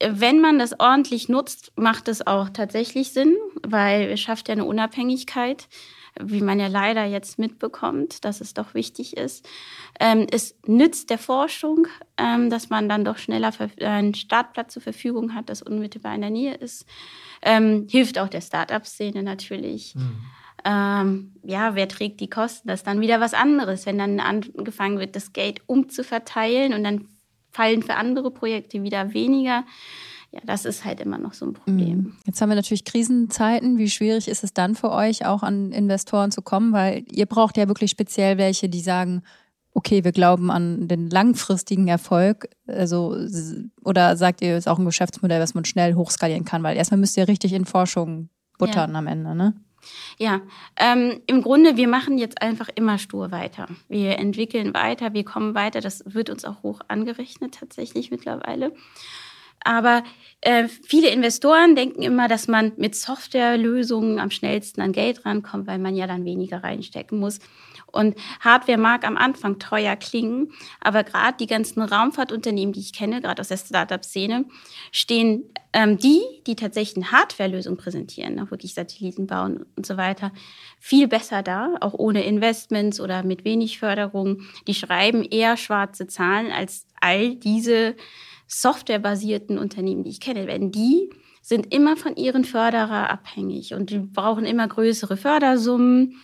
wenn 0.00 0.40
man 0.40 0.58
das 0.58 0.78
ordentlich 0.78 1.28
nutzt, 1.28 1.72
macht 1.76 2.08
es 2.08 2.26
auch 2.26 2.50
tatsächlich 2.50 3.12
Sinn, 3.12 3.36
weil 3.66 4.10
es 4.10 4.20
schafft 4.20 4.48
ja 4.48 4.52
eine 4.52 4.64
Unabhängigkeit 4.64 5.68
wie 6.20 6.40
man 6.40 6.58
ja 6.58 6.66
leider 6.66 7.04
jetzt 7.04 7.38
mitbekommt, 7.38 8.24
dass 8.24 8.40
es 8.40 8.54
doch 8.54 8.74
wichtig 8.74 9.16
ist. 9.16 9.46
Ähm, 10.00 10.26
es 10.30 10.56
nützt 10.66 11.10
der 11.10 11.18
Forschung, 11.18 11.86
ähm, 12.16 12.50
dass 12.50 12.70
man 12.70 12.88
dann 12.88 13.04
doch 13.04 13.18
schneller 13.18 13.52
einen 13.80 14.14
Startplatz 14.14 14.72
zur 14.72 14.82
Verfügung 14.82 15.34
hat, 15.34 15.48
das 15.48 15.62
unmittelbar 15.62 16.14
in 16.14 16.22
der 16.22 16.30
Nähe 16.30 16.54
ist. 16.54 16.86
Ähm, 17.42 17.86
hilft 17.90 18.18
auch 18.18 18.28
der 18.28 18.40
Start-up-Szene 18.40 19.22
natürlich. 19.22 19.94
Mhm. 19.94 20.16
Ähm, 20.64 21.32
ja, 21.44 21.74
wer 21.74 21.88
trägt 21.88 22.20
die 22.20 22.30
Kosten? 22.30 22.68
Das 22.68 22.80
ist 22.80 22.86
dann 22.86 23.00
wieder 23.00 23.20
was 23.20 23.34
anderes, 23.34 23.86
wenn 23.86 23.98
dann 23.98 24.20
angefangen 24.20 24.98
wird, 24.98 25.14
das 25.14 25.32
Geld 25.32 25.62
umzuverteilen 25.66 26.74
und 26.74 26.82
dann 26.82 27.06
fallen 27.50 27.82
für 27.82 27.94
andere 27.94 28.30
Projekte 28.30 28.82
wieder 28.82 29.14
weniger 29.14 29.64
ja, 30.32 30.40
das 30.44 30.64
ist 30.64 30.84
halt 30.84 31.00
immer 31.00 31.18
noch 31.18 31.34
so 31.34 31.46
ein 31.46 31.52
Problem. 31.54 31.98
Mhm. 31.98 32.16
Jetzt 32.26 32.40
haben 32.40 32.48
wir 32.48 32.56
natürlich 32.56 32.84
Krisenzeiten. 32.84 33.78
Wie 33.78 33.88
schwierig 33.88 34.28
ist 34.28 34.44
es 34.44 34.52
dann 34.52 34.74
für 34.74 34.90
euch, 34.90 35.24
auch 35.24 35.42
an 35.42 35.72
Investoren 35.72 36.30
zu 36.30 36.42
kommen? 36.42 36.72
Weil 36.72 37.04
ihr 37.10 37.26
braucht 37.26 37.56
ja 37.56 37.68
wirklich 37.68 37.90
speziell 37.90 38.36
welche, 38.36 38.68
die 38.68 38.80
sagen, 38.80 39.22
okay, 39.76 40.04
wir 40.04 40.12
glauben 40.12 40.50
an 40.50 40.88
den 40.88 41.10
langfristigen 41.10 41.86
Erfolg. 41.86 42.48
Also, 42.66 43.14
oder 43.84 44.16
sagt 44.16 44.40
ihr, 44.40 44.52
es 44.52 44.64
ist 44.64 44.68
auch 44.68 44.78
ein 44.78 44.86
Geschäftsmodell, 44.86 45.40
was 45.40 45.54
man 45.54 45.66
schnell 45.66 45.94
hochskalieren 45.94 46.46
kann? 46.46 46.62
Weil 46.62 46.78
erstmal 46.78 46.98
müsst 46.98 47.16
ihr 47.18 47.28
richtig 47.28 47.52
in 47.52 47.66
Forschung 47.66 48.30
buttern 48.58 48.92
ja. 48.92 48.98
am 48.98 49.06
Ende, 49.06 49.34
ne? 49.34 49.54
Ja, 50.18 50.40
ähm, 50.76 51.20
im 51.26 51.42
Grunde, 51.42 51.76
wir 51.76 51.88
machen 51.88 52.16
jetzt 52.16 52.40
einfach 52.40 52.70
immer 52.74 52.96
stur 52.96 53.30
weiter. 53.30 53.68
Wir 53.88 54.18
entwickeln 54.18 54.72
weiter, 54.72 55.12
wir 55.12 55.24
kommen 55.24 55.54
weiter. 55.54 55.82
Das 55.82 56.02
wird 56.06 56.30
uns 56.30 56.46
auch 56.46 56.62
hoch 56.62 56.80
angerechnet 56.88 57.54
tatsächlich 57.54 58.10
mittlerweile. 58.10 58.72
Aber 59.62 60.04
äh, 60.40 60.68
viele 60.68 61.10
Investoren 61.10 61.76
denken 61.76 62.00
immer, 62.00 62.28
dass 62.28 62.48
man 62.48 62.72
mit 62.78 62.94
Softwarelösungen 62.94 64.20
am 64.20 64.30
schnellsten 64.30 64.80
an 64.80 64.92
Geld 64.92 65.26
rankommt, 65.26 65.66
weil 65.66 65.78
man 65.78 65.94
ja 65.94 66.06
dann 66.06 66.24
weniger 66.24 66.64
reinstecken 66.64 67.18
muss. 67.18 67.40
Und 67.96 68.14
Hardware 68.40 68.78
mag 68.78 69.06
am 69.06 69.16
Anfang 69.16 69.58
teuer 69.58 69.96
klingen, 69.96 70.52
aber 70.80 71.02
gerade 71.02 71.36
die 71.38 71.46
ganzen 71.46 71.82
Raumfahrtunternehmen, 71.82 72.72
die 72.72 72.80
ich 72.80 72.92
kenne, 72.92 73.20
gerade 73.20 73.40
aus 73.40 73.48
der 73.48 73.56
Startup-Szene, 73.56 74.44
stehen 74.92 75.44
ähm, 75.72 75.98
die, 75.98 76.20
die 76.46 76.56
tatsächlich 76.56 76.96
eine 76.96 77.12
Hardware-Lösung 77.12 77.76
präsentieren, 77.76 78.38
auch 78.40 78.50
wirklich 78.50 78.74
Satelliten 78.74 79.26
bauen 79.26 79.66
und 79.76 79.86
so 79.86 79.96
weiter, 79.96 80.32
viel 80.78 81.08
besser 81.08 81.42
da, 81.42 81.74
auch 81.80 81.94
ohne 81.94 82.24
Investments 82.24 83.00
oder 83.00 83.22
mit 83.22 83.44
wenig 83.44 83.78
Förderung. 83.78 84.42
Die 84.66 84.74
schreiben 84.74 85.24
eher 85.24 85.56
schwarze 85.56 86.06
Zahlen 86.06 86.52
als 86.52 86.86
all 87.00 87.34
diese 87.36 87.96
softwarebasierten 88.46 89.58
Unternehmen, 89.58 90.04
die 90.04 90.10
ich 90.10 90.20
kenne, 90.20 90.46
werden 90.46 90.70
die 90.70 91.10
sind 91.46 91.72
immer 91.72 91.96
von 91.96 92.16
ihren 92.16 92.44
Förderer 92.44 93.08
abhängig 93.08 93.72
und 93.72 93.90
die 93.90 94.00
brauchen 94.00 94.44
immer 94.44 94.66
größere 94.66 95.16
Fördersummen. 95.16 96.16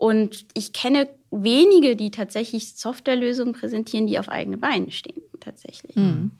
Und 0.00 0.46
ich 0.54 0.72
kenne 0.72 1.10
wenige, 1.30 1.94
die 1.94 2.10
tatsächlich 2.10 2.74
Softwarelösungen 2.74 3.52
präsentieren, 3.52 4.06
die 4.06 4.18
auf 4.18 4.30
eigene 4.30 4.56
Beine 4.56 4.90
stehen, 4.92 5.20
tatsächlich. 5.40 5.94
Mhm. 5.94 6.30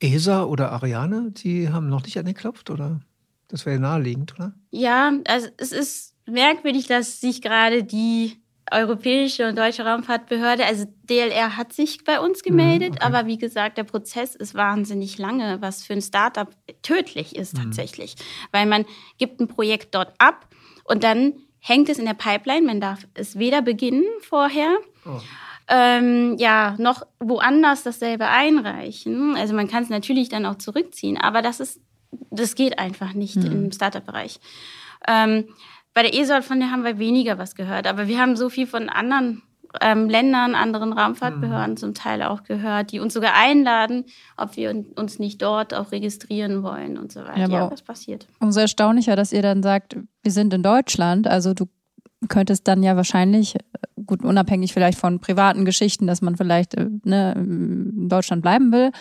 ESA 0.00 0.44
oder 0.44 0.72
Ariane, 0.72 1.30
die 1.32 1.68
haben 1.68 1.90
noch 1.90 2.02
nicht 2.04 2.16
angeklopft, 2.16 2.70
oder? 2.70 3.02
Das 3.48 3.66
wäre 3.66 3.78
naheliegend, 3.78 4.34
oder? 4.34 4.54
Ja, 4.70 5.12
also 5.28 5.48
es 5.58 5.72
ist 5.72 6.14
merkwürdig, 6.24 6.86
dass 6.86 7.20
sich 7.20 7.42
gerade 7.42 7.84
die 7.84 8.40
Europäische 8.70 9.46
und 9.46 9.58
Deutsche 9.58 9.84
Raumfahrtbehörde, 9.84 10.64
also 10.64 10.86
DLR 11.04 11.58
hat 11.58 11.74
sich 11.74 12.02
bei 12.04 12.18
uns 12.18 12.42
gemeldet, 12.42 12.92
mhm, 12.92 12.96
okay. 12.96 13.04
aber 13.04 13.26
wie 13.26 13.36
gesagt, 13.36 13.76
der 13.76 13.84
Prozess 13.84 14.34
ist 14.34 14.54
wahnsinnig 14.54 15.18
lange, 15.18 15.60
was 15.60 15.82
für 15.84 15.92
ein 15.92 16.00
Startup 16.00 16.48
tödlich 16.80 17.36
ist 17.36 17.58
mhm. 17.58 17.64
tatsächlich, 17.64 18.14
weil 18.52 18.64
man 18.64 18.86
gibt 19.18 19.38
ein 19.38 19.48
Projekt 19.48 19.94
dort 19.94 20.14
ab 20.16 20.48
und 20.84 21.04
dann 21.04 21.34
hängt 21.64 21.88
es 21.88 21.98
in 21.98 22.04
der 22.04 22.14
Pipeline, 22.14 22.66
man 22.66 22.80
darf 22.80 23.06
es 23.14 23.38
weder 23.38 23.62
beginnen 23.62 24.04
vorher. 24.20 24.76
Oh. 25.06 25.20
Ähm, 25.68 26.36
ja, 26.38 26.74
noch 26.78 27.06
woanders 27.20 27.84
dasselbe 27.84 28.26
einreichen. 28.26 29.36
Also 29.36 29.54
man 29.54 29.68
kann 29.68 29.84
es 29.84 29.88
natürlich 29.88 30.28
dann 30.28 30.44
auch 30.44 30.56
zurückziehen, 30.56 31.16
aber 31.16 31.40
das 31.40 31.60
ist, 31.60 31.80
das 32.30 32.56
geht 32.56 32.80
einfach 32.80 33.14
nicht 33.14 33.36
mhm. 33.36 33.46
im 33.46 33.72
Startup-Bereich. 33.72 34.40
Ähm, 35.06 35.48
bei 35.94 36.02
der 36.02 36.14
ESOL, 36.14 36.42
von 36.42 36.58
der 36.58 36.72
haben 36.72 36.84
wir 36.84 36.98
weniger 36.98 37.38
was 37.38 37.54
gehört, 37.54 37.86
aber 37.86 38.08
wir 38.08 38.18
haben 38.18 38.36
so 38.36 38.48
viel 38.48 38.66
von 38.66 38.88
anderen 38.88 39.42
ähm, 39.80 40.08
Ländern, 40.08 40.54
anderen 40.54 40.92
Raumfahrtbehörden 40.92 41.72
mhm. 41.72 41.76
zum 41.76 41.94
Teil 41.94 42.22
auch 42.22 42.44
gehört, 42.44 42.92
die 42.92 43.00
uns 43.00 43.14
sogar 43.14 43.34
einladen, 43.34 44.04
ob 44.36 44.56
wir 44.56 44.74
uns 44.96 45.18
nicht 45.18 45.40
dort 45.40 45.74
auch 45.74 45.92
registrieren 45.92 46.62
wollen 46.62 46.98
und 46.98 47.12
so 47.12 47.20
weiter. 47.20 47.38
Ja, 47.38 47.48
ja 47.48 47.70
was 47.70 47.82
passiert. 47.82 48.26
Umso 48.40 48.60
erstaunlicher, 48.60 49.16
dass 49.16 49.32
ihr 49.32 49.42
dann 49.42 49.62
sagt, 49.62 49.96
wir 50.22 50.32
sind 50.32 50.52
in 50.52 50.62
Deutschland. 50.62 51.26
Also 51.26 51.54
du 51.54 51.66
könntest 52.28 52.68
dann 52.68 52.82
ja 52.82 52.96
wahrscheinlich, 52.96 53.56
gut, 54.06 54.24
unabhängig 54.24 54.72
vielleicht 54.72 54.98
von 54.98 55.20
privaten 55.20 55.64
Geschichten, 55.64 56.06
dass 56.06 56.22
man 56.22 56.36
vielleicht 56.36 56.74
äh, 56.74 56.88
ne, 57.04 57.32
in 57.34 58.08
Deutschland 58.08 58.42
bleiben 58.42 58.72
will, 58.72 58.92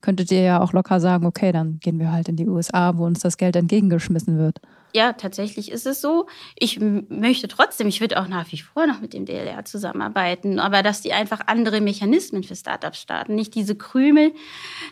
könntet 0.00 0.30
ihr 0.32 0.42
ja 0.42 0.62
auch 0.62 0.72
locker 0.72 1.00
sagen, 1.00 1.26
okay, 1.26 1.52
dann 1.52 1.78
gehen 1.80 1.98
wir 1.98 2.10
halt 2.10 2.28
in 2.28 2.36
die 2.36 2.48
USA, 2.48 2.96
wo 2.96 3.04
uns 3.04 3.20
das 3.20 3.36
Geld 3.36 3.56
entgegengeschmissen 3.56 4.38
wird 4.38 4.60
ja, 4.94 5.12
tatsächlich 5.12 5.70
ist 5.70 5.86
es 5.86 6.00
so. 6.00 6.26
Ich 6.56 6.80
möchte 6.80 7.48
trotzdem, 7.48 7.88
ich 7.88 8.00
würde 8.00 8.20
auch 8.20 8.28
nach 8.28 8.50
wie 8.52 8.58
vor 8.58 8.86
noch 8.86 9.00
mit 9.00 9.12
dem 9.12 9.24
DLR 9.24 9.64
zusammenarbeiten, 9.64 10.58
aber 10.58 10.82
dass 10.82 11.00
die 11.00 11.12
einfach 11.12 11.40
andere 11.46 11.80
Mechanismen 11.80 12.42
für 12.42 12.56
Startups 12.56 13.00
starten, 13.00 13.34
nicht 13.34 13.54
diese 13.54 13.76
Krümel 13.76 14.32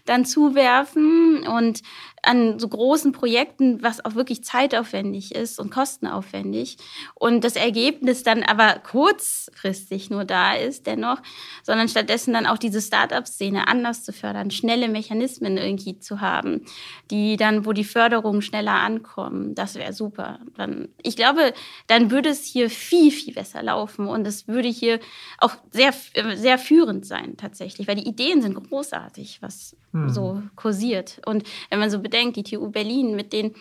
dann 0.05 0.25
zuwerfen 0.25 1.47
und 1.47 1.83
an 2.23 2.59
so 2.59 2.69
großen 2.69 3.13
Projekten, 3.13 3.83
was 3.83 4.05
auch 4.05 4.15
wirklich 4.15 4.45
zeitaufwendig 4.45 5.35
ist 5.35 5.59
und 5.59 5.71
kostenaufwendig 5.71 6.77
und 7.15 7.45
das 7.45 7.57
Ergebnis 7.57 8.23
dann 8.23 8.43
aber 8.43 8.81
kurzfristig 8.81 10.11
nur 10.11 10.25
da 10.25 10.55
ist 10.55 10.87
dennoch, 10.87 11.21
sondern 11.63 11.89
stattdessen 11.89 12.33
dann 12.33 12.47
auch 12.47 12.59
diese 12.59 12.81
Startup-Szene 12.81 13.69
anders 13.69 14.05
zu 14.05 14.13
fördern, 14.13 14.51
schnelle 14.51 14.89
Mechanismen 14.89 15.57
irgendwie 15.57 15.99
zu 15.99 16.21
haben, 16.21 16.65
die 17.11 17.37
dann, 17.37 17.65
wo 17.65 17.73
die 17.73 17.85
Förderungen 17.85 18.43
schneller 18.43 18.75
ankommen. 18.75 19.55
Das 19.55 19.75
wäre 19.75 19.93
super. 19.93 20.41
Dann, 20.57 20.89
ich 21.03 21.17
glaube, 21.17 21.53
dann 21.87 22.11
würde 22.11 22.31
es 22.31 22.45
hier 22.45 22.71
viel, 22.71 23.11
viel 23.11 23.35
besser 23.35 23.63
laufen 23.63 24.07
und 24.07 24.27
es 24.27 24.49
würde 24.49 24.69
hier 24.69 25.01
auch 25.39 25.57
sehr, 25.71 25.95
sehr 26.35 26.59
führend 26.59 27.07
sein 27.07 27.37
tatsächlich, 27.37 27.89
weil 27.89 27.97
die 27.97 28.09
Ideen 28.09 28.43
sind 28.43 28.55
großartig, 28.55 29.41
was 29.41 29.77
hm. 29.93 30.09
so 30.09 30.43
kursiert. 30.57 31.21
Und 31.27 31.45
wenn 31.71 31.79
man 31.79 31.91
so 31.91 32.01
bedenkt, 32.01 32.37
die 32.37 32.43
TU 32.43 32.71
Berlin 32.71 33.17
mit 33.17 33.33
den 33.33 33.55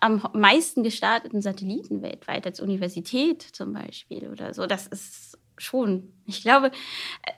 am 0.00 0.22
meisten 0.32 0.82
gestarteten 0.82 1.40
Satelliten 1.40 2.02
weltweit 2.02 2.46
als 2.46 2.60
Universität 2.60 3.42
zum 3.42 3.72
Beispiel 3.72 4.28
oder 4.28 4.52
so, 4.52 4.66
das 4.66 4.86
ist 4.86 5.38
schon. 5.58 6.12
Ich 6.26 6.42
glaube, 6.42 6.70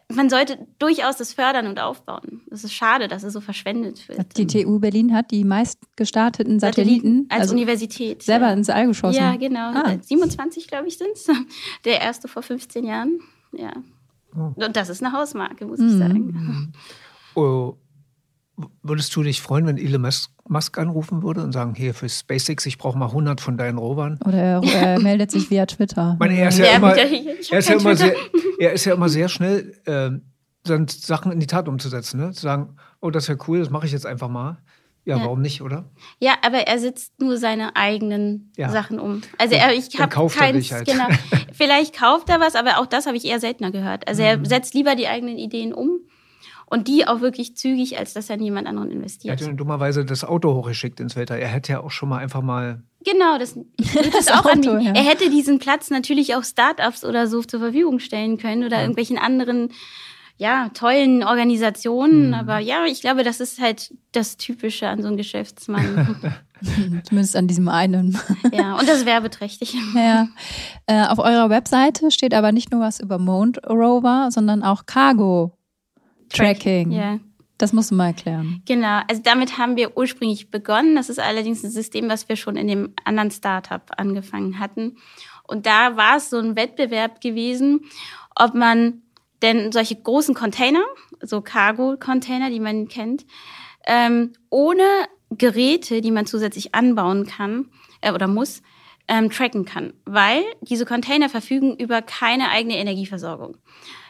man 0.08 0.30
sollte 0.30 0.66
durchaus 0.78 1.16
das 1.16 1.34
fördern 1.34 1.66
und 1.66 1.80
aufbauen. 1.80 2.42
Es 2.50 2.64
ist 2.64 2.72
schade, 2.72 3.08
dass 3.08 3.22
es 3.24 3.32
so 3.32 3.40
verschwendet 3.40 4.08
wird. 4.08 4.36
Die 4.36 4.46
TU 4.46 4.78
Berlin 4.78 5.14
hat 5.14 5.30
die 5.30 5.44
meist 5.44 5.78
gestarteten 5.96 6.60
Satelliten, 6.60 6.98
Satelliten 6.98 7.26
als 7.30 7.40
also 7.42 7.54
Universität 7.54 8.22
selber 8.22 8.46
ja. 8.46 8.52
ins 8.52 8.70
All 8.70 8.86
geschossen. 8.86 9.18
Ja, 9.18 9.36
genau. 9.36 9.72
Ah. 9.72 9.96
27, 10.00 10.68
glaube 10.68 10.88
ich, 10.88 10.96
sind 10.96 11.12
es. 11.12 11.26
Der 11.84 12.00
erste 12.00 12.28
vor 12.28 12.42
15 12.42 12.84
Jahren. 12.84 13.20
Ja. 13.52 13.72
Oh. 14.34 14.52
Und 14.54 14.76
das 14.76 14.88
ist 14.88 15.02
eine 15.02 15.12
Hausmarke, 15.12 15.66
muss 15.66 15.80
mhm. 15.80 15.88
ich 15.88 15.98
sagen. 15.98 16.72
Oh, 17.34 17.76
würdest 18.82 19.14
du 19.14 19.22
dich 19.22 19.42
freuen, 19.42 19.66
wenn 19.66 19.76
Elon 19.76 20.10
Musk 20.48 20.78
anrufen 20.78 21.22
würde 21.22 21.42
und 21.42 21.52
sagen, 21.52 21.74
hier 21.74 21.94
für 21.94 22.08
SpaceX, 22.08 22.66
ich 22.66 22.78
brauche 22.78 22.98
mal 22.98 23.06
100 23.06 23.40
von 23.40 23.56
deinen 23.56 23.78
Rovern? 23.78 24.18
Oder 24.24 24.38
er, 24.38 24.62
er 24.74 25.00
meldet 25.00 25.30
sich 25.30 25.50
via 25.50 25.66
Twitter. 25.66 26.12
Ich 26.14 26.18
meine, 26.18 26.38
er 26.38 26.48
ist 26.48 26.58
ja, 26.58 26.66
ja 26.66 26.76
immer, 26.76 26.96
er 26.96 27.58
ist 27.58 27.68
ja 27.68 27.74
immer 27.74 27.96
sehr, 27.96 28.14
er 28.58 28.72
ist 28.72 28.84
ja 28.84 28.94
immer 28.94 29.08
sehr 29.08 29.28
schnell, 29.28 29.74
äh, 29.84 30.10
Sachen 30.88 31.30
in 31.30 31.38
die 31.38 31.46
Tat 31.46 31.68
umzusetzen. 31.68 32.18
Ne? 32.18 32.32
Zu 32.32 32.42
sagen, 32.42 32.76
oh, 33.00 33.10
das 33.10 33.24
ist 33.24 33.28
ja 33.28 33.36
cool, 33.46 33.60
das 33.60 33.70
mache 33.70 33.86
ich 33.86 33.92
jetzt 33.92 34.06
einfach 34.06 34.28
mal. 34.28 34.58
Ja, 35.04 35.18
ja, 35.18 35.22
warum 35.22 35.40
nicht, 35.40 35.62
oder? 35.62 35.84
Ja, 36.18 36.34
aber 36.42 36.66
er 36.66 36.80
setzt 36.80 37.20
nur 37.20 37.36
seine 37.36 37.76
eigenen 37.76 38.50
ja. 38.56 38.70
Sachen 38.70 38.98
um. 38.98 39.20
Also 39.38 39.54
er, 39.54 39.72
ich 39.72 39.88
habe 40.00 40.28
keins, 40.28 40.72
halt. 40.72 40.84
genau. 40.84 41.06
Vielleicht 41.52 41.96
kauft 41.96 42.28
er 42.28 42.40
was, 42.40 42.56
aber 42.56 42.80
auch 42.80 42.86
das 42.86 43.06
habe 43.06 43.16
ich 43.16 43.24
eher 43.24 43.38
seltener 43.38 43.70
gehört. 43.70 44.08
Also 44.08 44.22
mhm. 44.22 44.28
er 44.28 44.44
setzt 44.44 44.74
lieber 44.74 44.96
die 44.96 45.06
eigenen 45.06 45.38
Ideen 45.38 45.72
um 45.72 46.00
und 46.68 46.88
die 46.88 47.06
auch 47.06 47.20
wirklich 47.20 47.56
zügig, 47.56 47.98
als 47.98 48.12
dass 48.12 48.28
er 48.28 48.36
niemand 48.36 48.66
anderen 48.66 48.90
investiert. 48.90 49.40
Er 49.40 49.46
hat 49.46 49.52
ja 49.52 49.56
dummerweise 49.56 50.04
das 50.04 50.24
Auto 50.24 50.54
hochgeschickt 50.54 50.98
ins 51.00 51.16
Weltall. 51.16 51.38
Er 51.38 51.48
hätte 51.48 51.72
ja 51.72 51.80
auch 51.80 51.90
schon 51.90 52.08
mal 52.08 52.18
einfach 52.18 52.42
mal. 52.42 52.82
Genau, 53.04 53.38
das, 53.38 53.56
ich 53.76 53.94
würde 53.94 54.10
das, 54.10 54.28
auch 54.28 54.44
Auto, 54.44 54.76
Ja. 54.78 54.92
Er 54.92 55.04
hätte 55.04 55.30
diesen 55.30 55.60
Platz 55.60 55.90
natürlich 55.90 56.34
auch 56.34 56.42
Startups 56.42 57.04
oder 57.04 57.28
so 57.28 57.42
zur 57.42 57.60
Verfügung 57.60 58.00
stellen 58.00 58.36
können 58.36 58.64
oder 58.64 58.76
ja. 58.76 58.82
irgendwelchen 58.82 59.16
anderen 59.16 59.70
ja, 60.38 60.68
tollen 60.74 61.22
Organisationen. 61.22 62.28
Mhm. 62.28 62.34
Aber 62.34 62.58
ja, 62.58 62.84
ich 62.84 63.00
glaube, 63.00 63.22
das 63.22 63.40
ist 63.40 63.60
halt 63.60 63.94
das 64.12 64.36
Typische 64.36 64.88
an 64.88 65.00
so 65.00 65.08
einem 65.08 65.16
Geschäftsmann. 65.16 66.16
Zumindest 67.04 67.36
an 67.36 67.46
diesem 67.46 67.68
einen. 67.68 68.18
ja, 68.52 68.74
und 68.74 68.88
das 68.88 68.98
ist 68.98 69.06
werbeträchtig. 69.06 69.74
Ja. 69.94 70.28
Äh, 70.86 71.06
auf 71.06 71.18
eurer 71.18 71.48
Webseite 71.48 72.10
steht 72.10 72.34
aber 72.34 72.52
nicht 72.52 72.70
nur 72.70 72.80
was 72.80 73.00
über 73.00 73.18
Mond 73.18 73.64
Rover, 73.66 74.28
sondern 74.30 74.62
auch 74.62 74.84
Cargo 74.86 75.55
Tracking. 76.30 76.90
Ja. 76.90 77.18
Das 77.58 77.72
musst 77.72 77.90
du 77.90 77.94
mal 77.94 78.08
erklären. 78.08 78.62
Genau, 78.66 79.00
also 79.08 79.22
damit 79.22 79.56
haben 79.56 79.76
wir 79.76 79.96
ursprünglich 79.96 80.50
begonnen. 80.50 80.94
Das 80.94 81.08
ist 81.08 81.18
allerdings 81.18 81.64
ein 81.64 81.70
System, 81.70 82.08
was 82.08 82.28
wir 82.28 82.36
schon 82.36 82.56
in 82.56 82.68
dem 82.68 82.92
anderen 83.04 83.30
Startup 83.30 83.82
angefangen 83.96 84.58
hatten. 84.58 84.98
Und 85.44 85.64
da 85.64 85.96
war 85.96 86.18
es 86.18 86.28
so 86.28 86.38
ein 86.38 86.56
Wettbewerb 86.56 87.20
gewesen, 87.20 87.80
ob 88.34 88.54
man 88.54 89.02
denn 89.42 89.72
solche 89.72 89.96
großen 89.96 90.34
Container, 90.34 90.84
so 91.20 91.40
Cargo-Container, 91.40 92.50
die 92.50 92.60
man 92.60 92.88
kennt, 92.88 93.24
ähm, 93.86 94.32
ohne 94.50 94.82
Geräte, 95.30 96.00
die 96.00 96.10
man 96.10 96.26
zusätzlich 96.26 96.74
anbauen 96.74 97.26
kann 97.26 97.70
äh, 98.00 98.12
oder 98.12 98.26
muss, 98.26 98.62
ähm, 99.08 99.30
tracken 99.30 99.64
kann. 99.64 99.92
Weil 100.04 100.42
diese 100.60 100.84
Container 100.84 101.28
verfügen 101.28 101.76
über 101.76 102.02
keine 102.02 102.50
eigene 102.50 102.76
Energieversorgung. 102.76 103.56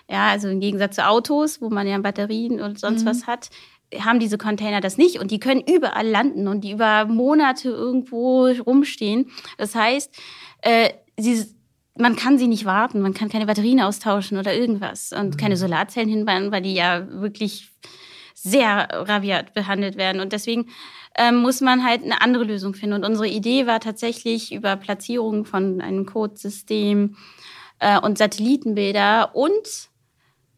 Ja, 0.08 0.28
also 0.28 0.48
im 0.48 0.60
Gegensatz 0.60 0.96
zu 0.96 1.06
Autos, 1.06 1.60
wo 1.60 1.68
man 1.68 1.86
ja 1.86 1.98
Batterien 1.98 2.60
und 2.60 2.78
sonst 2.78 3.02
mhm. 3.02 3.08
was 3.08 3.26
hat, 3.26 3.50
haben 3.98 4.20
diese 4.20 4.38
Container 4.38 4.80
das 4.80 4.98
nicht 4.98 5.18
und 5.20 5.30
die 5.30 5.40
können 5.40 5.60
überall 5.60 6.06
landen 6.06 6.48
und 6.48 6.62
die 6.62 6.72
über 6.72 7.06
Monate 7.06 7.70
irgendwo 7.70 8.46
rumstehen. 8.46 9.30
Das 9.58 9.74
heißt, 9.74 10.14
äh, 10.62 10.90
sie, 11.18 11.44
man 11.96 12.16
kann 12.16 12.38
sie 12.38 12.48
nicht 12.48 12.64
warten, 12.64 13.00
man 13.00 13.14
kann 13.14 13.28
keine 13.28 13.46
Batterien 13.46 13.80
austauschen 13.80 14.38
oder 14.38 14.54
irgendwas 14.54 15.12
und 15.12 15.34
mhm. 15.34 15.36
keine 15.36 15.56
Solarzellen 15.56 16.08
hinbauen, 16.08 16.52
weil 16.52 16.62
die 16.62 16.74
ja 16.74 17.08
wirklich 17.10 17.70
sehr 18.34 18.88
rabiat 18.90 19.54
behandelt 19.54 19.96
werden. 19.96 20.20
Und 20.20 20.32
deswegen 20.32 20.66
ähm, 21.16 21.36
muss 21.36 21.60
man 21.60 21.84
halt 21.84 22.02
eine 22.02 22.20
andere 22.20 22.44
Lösung 22.44 22.74
finden. 22.74 22.94
Und 22.94 23.04
unsere 23.04 23.26
Idee 23.26 23.66
war 23.66 23.80
tatsächlich 23.80 24.52
über 24.52 24.76
Platzierung 24.76 25.44
von 25.44 25.80
einem 25.80 26.06
Codesystem 26.06 27.16
äh, 27.80 27.98
und 27.98 28.18
Satellitenbilder 28.18 29.34
und 29.34 29.88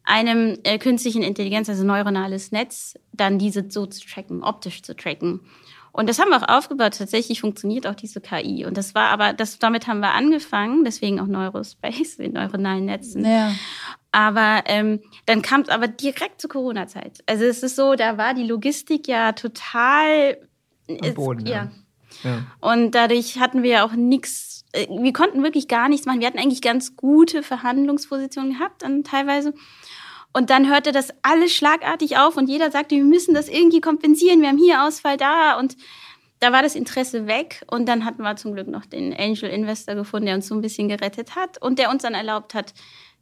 einem 0.09 0.59
äh, 0.65 0.79
künstlichen 0.79 1.23
Intelligenz, 1.23 1.69
also 1.69 1.85
neuronales 1.85 2.51
Netz, 2.51 2.95
dann 3.13 3.39
diese 3.39 3.67
so 3.69 3.87
zu 3.87 4.07
tracken, 4.07 4.43
optisch 4.43 4.83
zu 4.83 4.97
tracken. 4.97 5.41
Und 5.93 6.09
das 6.09 6.19
haben 6.19 6.31
wir 6.31 6.37
auch 6.37 6.49
aufgebaut. 6.49 6.97
Tatsächlich 6.97 7.41
funktioniert 7.41 7.87
auch 7.87 7.95
diese 7.95 8.21
KI. 8.21 8.65
Und 8.65 8.77
das 8.77 8.95
war 8.95 9.09
aber, 9.11 9.33
das, 9.33 9.59
damit 9.59 9.87
haben 9.87 10.01
wir 10.01 10.15
angefangen, 10.15 10.85
deswegen 10.85 11.21
auch 11.21 11.27
Neurospace, 11.27 12.17
mit 12.19 12.33
neuronalen 12.33 12.87
Netzen. 12.87 13.25
Ja. 13.25 13.53
Aber 14.11 14.63
ähm, 14.67 15.01
dann 15.27 15.43
kam 15.43 15.61
es 15.61 15.69
aber 15.69 15.89
direkt 15.89 16.41
zur 16.41 16.51
Corona-Zeit. 16.51 17.23
Also 17.27 17.45
es 17.45 17.63
ist 17.63 17.77
so, 17.77 17.95
da 17.95 18.17
war 18.17 18.33
die 18.33 18.47
Logistik 18.47 19.07
ja 19.09 19.33
total 19.33 20.39
Am 20.89 21.15
Boden, 21.15 21.45
ist, 21.45 21.53
ja. 21.53 21.71
ja. 22.25 22.47
Und 22.61 22.93
dadurch 22.93 23.39
hatten 23.39 23.63
wir 23.63 23.85
auch 23.85 23.93
nichts, 23.93 24.65
äh, 24.73 24.87
wir 24.89 25.13
konnten 25.13 25.43
wirklich 25.43 25.69
gar 25.69 25.91
nichts 25.91 26.07
machen. 26.07 26.21
Wir 26.21 26.29
hatten 26.29 26.39
eigentlich 26.39 26.63
ganz 26.63 26.97
gute 26.97 27.43
Verhandlungspositionen 27.43 28.55
gehabt, 28.55 28.83
dann 28.83 29.05
teilweise. 29.05 29.53
Und 30.33 30.51
dann 30.51 30.69
hörte 30.69 30.93
das 30.93 31.09
alles 31.23 31.53
schlagartig 31.53 32.19
auf 32.19 32.37
und 32.37 32.49
jeder 32.49 32.71
sagte, 32.71 32.97
wir 32.97 33.05
müssen 33.05 33.35
das 33.35 33.49
irgendwie 33.49 33.81
kompensieren. 33.81 34.41
Wir 34.41 34.49
haben 34.49 34.59
hier 34.59 34.85
Ausfall 34.85 35.17
da 35.17 35.59
und 35.59 35.77
da 36.41 36.53
war 36.53 36.63
das 36.63 36.75
Interesse 36.77 37.27
weg 37.27 37.65
und 37.67 37.87
dann 37.87 38.05
hatten 38.05 38.23
wir 38.23 38.37
zum 38.37 38.53
Glück 38.53 38.69
noch 38.69 38.87
den 38.87 39.13
Angel 39.13 39.51
Investor 39.51 39.95
gefunden, 39.95 40.27
der 40.27 40.37
uns 40.37 40.47
so 40.47 40.55
ein 40.55 40.61
bisschen 40.61 40.89
gerettet 40.89 41.35
hat 41.35 41.61
und 41.61 41.79
der 41.79 41.91
uns 41.91 42.03
dann 42.03 42.15
erlaubt 42.15 42.55
hat, 42.55 42.75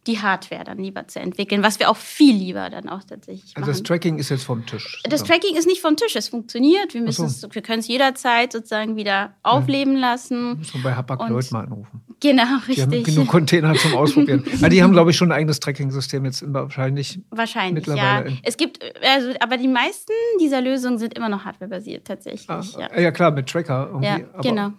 die 0.06 0.20
Hardware 0.20 0.64
dann 0.64 0.78
lieber 0.78 1.08
zu 1.08 1.18
entwickeln, 1.18 1.62
was 1.62 1.80
wir 1.80 1.90
auch 1.90 1.96
viel 1.96 2.34
lieber 2.34 2.70
dann 2.70 2.88
auch 2.88 3.02
tatsächlich 3.02 3.54
machen. 3.54 3.64
Also 3.64 3.72
das 3.72 3.82
Tracking 3.82 4.18
ist 4.18 4.28
jetzt 4.28 4.44
vom 4.44 4.64
Tisch. 4.64 5.02
Das 5.04 5.24
Tracking 5.24 5.56
ist 5.56 5.66
nicht 5.66 5.80
vom 5.80 5.96
Tisch, 5.96 6.14
es 6.14 6.28
funktioniert. 6.28 6.94
Wir, 6.94 7.02
müssen 7.02 7.28
so. 7.28 7.46
es, 7.48 7.54
wir 7.54 7.62
können 7.62 7.80
es 7.80 7.88
jederzeit 7.88 8.52
sozusagen 8.52 8.96
wieder 8.96 9.34
aufleben 9.42 9.96
lassen. 9.96 10.58
Müssen 10.58 10.82
wir 10.82 10.90
bei 10.90 10.94
Hapag 10.94 11.28
Lloyd 11.28 11.50
mal 11.50 11.64
anrufen. 11.64 12.02
Genau, 12.20 12.42
richtig. 12.66 12.76
Die 12.76 12.82
haben 12.82 13.04
genug 13.04 13.28
Container 13.28 13.74
zum 13.74 13.94
Ausprobieren. 13.94 14.42
ja, 14.60 14.68
die 14.68 14.82
haben, 14.82 14.92
glaube 14.92 15.10
ich, 15.10 15.16
schon 15.16 15.30
ein 15.30 15.38
eigenes 15.38 15.60
Tracking-System 15.60 16.24
jetzt 16.24 16.44
wahrscheinlich. 16.46 17.20
Wahrscheinlich, 17.30 17.86
ja. 17.86 18.24
Es 18.42 18.56
gibt, 18.56 18.80
also, 19.02 19.32
aber 19.40 19.58
die 19.58 19.68
meisten 19.68 20.12
dieser 20.40 20.62
Lösungen 20.62 20.98
sind 20.98 21.14
immer 21.14 21.28
noch 21.28 21.44
hardwarebasiert 21.44 22.06
tatsächlich. 22.06 22.48
Ah, 22.48 22.62
ja. 22.78 23.00
ja. 23.00 23.10
klar, 23.10 23.32
mit 23.32 23.48
Tracker 23.48 23.88
irgendwie. 23.88 24.06
Ja, 24.06 24.20
aber, 24.32 24.42
genau. 24.42 24.72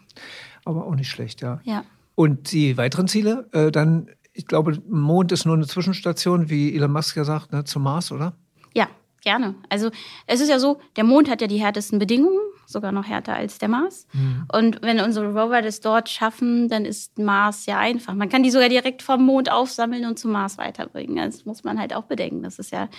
Aber 0.66 0.88
auch 0.88 0.96
nicht 0.96 1.10
schlecht, 1.10 1.42
ja. 1.42 1.62
Ja. 1.64 1.84
Und 2.16 2.52
die 2.52 2.76
weiteren 2.78 3.08
Ziele, 3.08 3.48
äh, 3.52 3.70
dann 3.70 4.10
ich 4.38 4.46
glaube, 4.46 4.80
Mond 4.88 5.32
ist 5.32 5.46
nur 5.46 5.56
eine 5.56 5.66
Zwischenstation, 5.66 6.50
wie 6.50 6.76
Elon 6.76 6.92
Musk 6.92 7.18
ja 7.18 7.24
sagt, 7.24 7.52
ne, 7.52 7.64
zum 7.64 7.84
Mars, 7.84 8.12
oder? 8.12 8.34
Ja, 8.76 8.88
gerne. 9.22 9.56
Also 9.68 9.90
es 10.28 10.42
ist 10.42 10.50
ja 10.50 10.60
so, 10.60 10.80
der 10.96 11.04
Mond 11.04 11.30
hat 11.30 11.42
ja 11.42 11.48
die 11.48 11.58
härtesten 11.58 11.98
Bedingungen, 11.98 12.40
sogar 12.68 12.92
noch 12.92 13.06
härter 13.06 13.36
als 13.36 13.58
der 13.58 13.70
Mars. 13.70 14.06
Mhm. 14.14 14.46
Und 14.52 14.82
wenn 14.82 15.00
unsere 15.00 15.28
Rover 15.28 15.62
das 15.62 15.80
dort 15.80 16.10
schaffen, 16.10 16.68
dann 16.68 16.86
ist 16.86 17.18
Mars 17.18 17.66
ja 17.66 17.80
einfach. 17.80 18.14
Man 18.14 18.30
kann 18.30 18.44
die 18.44 18.52
sogar 18.52 18.70
direkt 18.70 19.02
vom 19.02 19.26
Mond 19.26 19.52
aufsammeln 19.52 20.06
und 20.06 20.20
zum 20.20 20.32
Mars 20.32 20.58
weiterbringen. 20.58 21.16
Das 21.16 21.46
muss 21.46 21.64
man 21.64 21.80
halt 21.80 21.94
auch 21.94 22.04
bedenken. 22.04 22.44
Das 22.44 22.60
ist 22.60 22.72
ja 22.72 22.90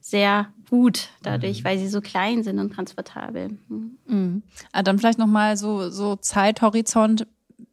sehr 0.00 0.48
gut 0.70 1.10
dadurch, 1.22 1.60
mhm. 1.60 1.64
weil 1.64 1.78
sie 1.78 1.88
so 1.88 2.00
klein 2.00 2.42
sind 2.42 2.58
und 2.58 2.72
transportabel. 2.72 3.58
Mhm. 3.68 3.98
Mhm. 4.06 4.42
Ah, 4.72 4.82
dann 4.82 4.98
vielleicht 4.98 5.18
nochmal 5.18 5.56
so, 5.56 5.90
so 5.90 6.16
Zeithorizont 6.16 7.26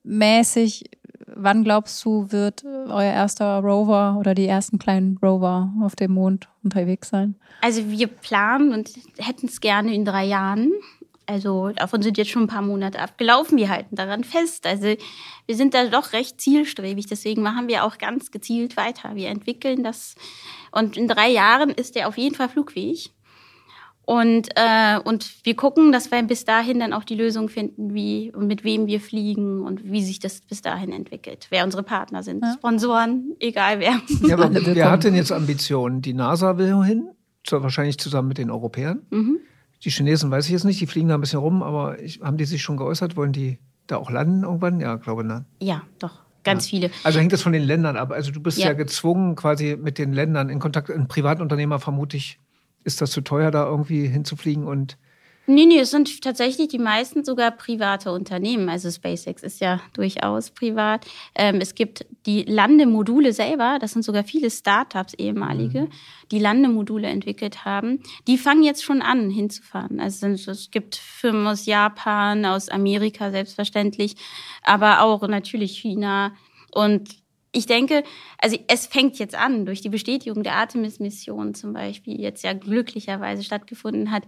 mäßig 0.03 0.89
wann 1.35 1.63
glaubst 1.63 2.03
du, 2.05 2.31
wird 2.31 2.63
euer 2.63 3.11
erster 3.11 3.59
Rover 3.59 4.17
oder 4.19 4.33
die 4.33 4.47
ersten 4.47 4.79
kleinen 4.79 5.17
Rover 5.21 5.71
auf 5.81 5.95
dem 5.95 6.13
Mond 6.13 6.47
unterwegs 6.63 7.09
sein? 7.09 7.35
Also 7.61 7.89
wir 7.89 8.07
planen 8.07 8.73
und 8.73 8.91
hätten 9.17 9.47
es 9.47 9.61
gerne 9.61 9.93
in 9.93 10.05
drei 10.05 10.25
Jahren. 10.25 10.71
Also 11.27 11.71
davon 11.75 12.01
sind 12.01 12.17
jetzt 12.17 12.29
schon 12.29 12.43
ein 12.43 12.47
paar 12.47 12.61
Monate 12.61 12.99
abgelaufen. 12.99 13.57
Wir 13.57 13.69
halten 13.69 13.95
daran 13.95 14.23
fest. 14.23 14.67
Also 14.67 14.95
wir 15.45 15.55
sind 15.55 15.73
da 15.73 15.85
doch 15.87 16.13
recht 16.13 16.39
zielstrebig. 16.39 17.07
Deswegen 17.07 17.41
machen 17.41 17.67
wir 17.67 17.83
auch 17.83 17.97
ganz 17.97 18.31
gezielt 18.31 18.77
weiter. 18.77 19.15
Wir 19.15 19.29
entwickeln 19.29 19.83
das. 19.83 20.15
Und 20.71 20.97
in 20.97 21.07
drei 21.07 21.29
Jahren 21.29 21.69
ist 21.69 21.95
der 21.95 22.07
auf 22.07 22.17
jeden 22.17 22.35
Fall 22.35 22.49
flugfähig. 22.49 23.11
Und, 24.05 24.49
äh, 24.55 24.99
und 25.03 25.43
wir 25.43 25.55
gucken, 25.55 25.91
dass 25.91 26.11
wir 26.11 26.21
bis 26.21 26.45
dahin 26.45 26.79
dann 26.79 26.93
auch 26.93 27.03
die 27.03 27.15
Lösung 27.15 27.49
finden, 27.49 27.95
wie 27.95 28.31
und 28.31 28.45
mit 28.45 28.63
wem 28.63 28.85
wir 28.85 29.01
fliegen 29.01 29.63
und 29.63 29.91
wie 29.91 30.03
sich 30.03 30.19
das 30.19 30.41
bis 30.41 30.61
dahin 30.61 30.91
entwickelt. 30.91 31.47
Wer 31.49 31.63
unsere 31.63 31.81
Partner 31.81 32.21
sind, 32.21 32.43
ja. 32.43 32.53
Sponsoren, 32.53 33.35
egal 33.39 33.79
wer. 33.79 33.99
Ja, 34.27 34.37
aber 34.37 34.53
wer 34.75 34.91
hat 34.91 35.05
denn 35.05 35.15
jetzt 35.15 35.31
Ambitionen? 35.31 36.03
Die 36.03 36.13
NASA 36.13 36.59
will 36.59 36.83
hin, 36.83 37.09
wahrscheinlich 37.49 37.97
zusammen 37.97 38.27
mit 38.27 38.37
den 38.37 38.51
Europäern. 38.51 39.01
Mhm. 39.09 39.39
Die 39.85 39.91
Chinesen 39.91 40.31
weiß 40.31 40.45
ich 40.45 40.51
jetzt 40.51 40.65
nicht, 40.65 40.81
die 40.81 40.87
fliegen 40.87 41.09
da 41.09 41.15
ein 41.15 41.21
bisschen 41.21 41.39
rum, 41.39 41.61
aber 41.61 42.01
ich, 42.01 42.21
haben 42.21 42.37
die 42.37 42.45
sich 42.45 42.63
schon 42.63 42.75
geäußert? 42.75 43.15
Wollen 43.15 43.31
die 43.31 43.59
da 43.87 43.97
auch 43.97 44.09
landen 44.09 44.43
irgendwann? 44.43 44.79
Ja, 44.79 44.95
glaube 44.95 45.23
nein. 45.23 45.45
Ja, 45.61 45.83
doch. 45.99 46.23
Ganz 46.43 46.65
ja. 46.65 46.69
viele. 46.71 46.91
Also 47.03 47.19
hängt 47.19 47.33
das 47.33 47.41
von 47.41 47.53
den 47.53 47.63
Ländern 47.63 47.95
ab. 47.95 48.11
Also 48.11 48.31
du 48.31 48.39
bist 48.39 48.57
ja. 48.57 48.67
ja 48.67 48.73
gezwungen, 48.73 49.35
quasi 49.35 49.77
mit 49.79 49.97
den 49.97 50.13
Ländern 50.13 50.49
in 50.49 50.59
Kontakt. 50.59 50.89
Ein 50.89 51.07
Privatunternehmer 51.07 51.79
vermute 51.79 52.17
ich 52.17 52.39
ist 52.83 53.01
das 53.01 53.11
zu 53.11 53.21
teuer, 53.21 53.51
da 53.51 53.65
irgendwie 53.65 54.07
hinzufliegen 54.07 54.65
und 54.65 54.97
Nee, 55.47 55.65
nee, 55.65 55.79
es 55.79 55.91
sind 55.91 56.21
tatsächlich 56.21 56.69
die 56.69 56.79
meisten 56.79 57.23
sogar 57.23 57.51
private 57.51 58.11
Unternehmen. 58.11 58.67
Also 58.67 58.89
SpaceX 58.89 59.43
ist 59.43 59.59
ja 59.61 59.79
durchaus 59.93 60.49
privat. 60.49 61.05
Ähm, 61.35 61.59
es 61.61 61.75
gibt 61.75 62.05
die 62.25 62.43
Landemodule 62.43 63.31
selber, 63.31 63.77
das 63.79 63.91
sind 63.91 64.03
sogar 64.03 64.23
viele 64.23 64.49
Startups 64.49 65.13
ehemalige, 65.13 65.81
mhm. 65.81 65.89
die 66.31 66.39
Landemodule 66.39 67.07
entwickelt 67.07 67.63
haben. 67.63 68.01
Die 68.27 68.37
fangen 68.37 68.63
jetzt 68.63 68.83
schon 68.83 69.01
an, 69.01 69.29
hinzufahren. 69.29 69.99
Also 69.99 70.27
es 70.27 70.71
gibt 70.71 70.95
Firmen 70.95 71.45
aus 71.45 71.67
Japan, 71.67 72.45
aus 72.45 72.69
Amerika 72.69 73.29
selbstverständlich, 73.29 74.15
aber 74.63 75.01
auch 75.01 75.27
natürlich 75.27 75.77
China. 75.77 76.33
Und 76.71 77.24
ich 77.55 77.65
denke, 77.67 78.03
also 78.37 78.57
es 78.67 78.85
fängt 78.85 79.17
jetzt 79.17 79.33
an, 79.33 79.65
durch 79.65 79.79
die 79.79 79.89
Bestätigung 79.89 80.43
der 80.43 80.55
Artemis-Mission 80.55 81.53
zum 81.55 81.71
Beispiel, 81.71 82.17
die 82.17 82.21
jetzt 82.21 82.43
ja 82.43 82.51
glücklicherweise 82.51 83.43
stattgefunden 83.43 84.11
hat, 84.11 84.23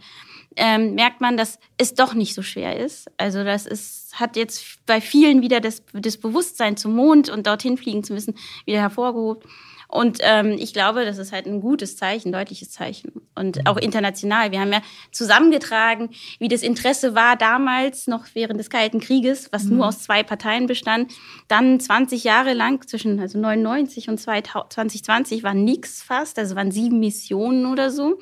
ähm, 0.56 0.96
merkt 0.96 1.20
man, 1.20 1.36
dass 1.36 1.60
es 1.78 1.94
doch 1.94 2.14
nicht 2.14 2.34
so 2.34 2.42
schwer 2.42 2.80
ist. 2.80 3.12
Also 3.18 3.44
das 3.44 3.66
ist, 3.66 4.14
hat 4.18 4.38
jetzt 4.38 4.86
bei 4.86 5.02
vielen 5.02 5.42
wieder 5.42 5.60
das, 5.60 5.84
das 5.94 6.18
Bewusstsein 6.18 6.78
zum 6.78 6.96
Mond 6.96 7.30
und 7.30 7.48
dorthin 7.48 7.78
fliegen 7.78 8.04
zu 8.04 8.14
müssen, 8.14 8.36
wieder 8.66 8.80
hervorgehoben. 8.80 9.44
Und 9.88 10.18
ähm, 10.22 10.58
ich 10.60 10.74
glaube, 10.74 11.06
das 11.06 11.18
ist 11.18 11.32
halt 11.32 11.46
ein 11.46 11.62
gutes 11.62 11.96
Zeichen, 11.96 12.32
deutliches 12.32 12.72
Zeichen. 12.72 13.22
Und 13.36 13.68
auch 13.68 13.78
international. 13.78 14.52
Wir 14.52 14.60
haben 14.60 14.74
ja 14.74 14.82
zusammengetragen, 15.12 16.10
wie 16.40 16.50
das 16.50 16.62
Interesse 16.62 17.16
war 17.16 17.38
damals, 17.38 18.08
noch 18.08 18.26
während 18.34 18.60
des 18.60 18.70
Kalten 18.70 19.00
Krieges, 19.00 19.52
was 19.54 19.64
mhm. 19.64 19.78
nur 19.78 19.88
aus 19.88 20.04
zwei 20.04 20.24
Parteien 20.24 20.68
bestand. 20.68 21.14
Dann 21.48 21.80
20 21.80 22.26
Jahre 22.26 22.54
lang, 22.54 22.86
zwischen 22.86 23.20
also 23.20 23.40
99 23.40 24.10
und 24.10 24.20
2020, 24.20 25.44
war 25.44 25.54
nichts 25.54 26.04
fast. 26.04 26.38
Also 26.38 26.56
waren 26.56 26.72
sieben 26.72 27.00
Missionen 27.00 27.66
oder 27.66 27.90
so. 27.90 28.20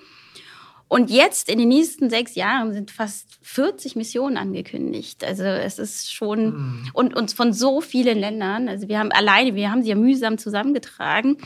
Und 0.88 1.10
jetzt 1.10 1.50
in 1.50 1.58
den 1.58 1.69
nächsten 1.69 2.10
sechs 2.10 2.36
Jahren 2.36 2.74
sind 2.74 2.91
fast 2.91 3.39
40 3.41 3.95
Missionen 3.95 4.38
angekündigt. 4.38 5.24
Also 5.24 5.43
es 5.43 5.80
ist 5.80 6.13
schon 6.13 6.45
mhm. 6.45 6.89
und 6.93 7.15
uns 7.15 7.34
von 7.34 7.54
so 7.54 7.82
vielen 7.82 8.19
Ländern. 8.19 8.69
Also 8.69 8.88
wir 8.88 9.00
haben 9.00 9.12
alleine, 9.12 9.56
wir 9.56 9.71
haben 9.71 9.82
sie 9.82 9.89
ja 9.89 9.95
mühsam 9.95 10.38
zusammengetragen 10.38 11.38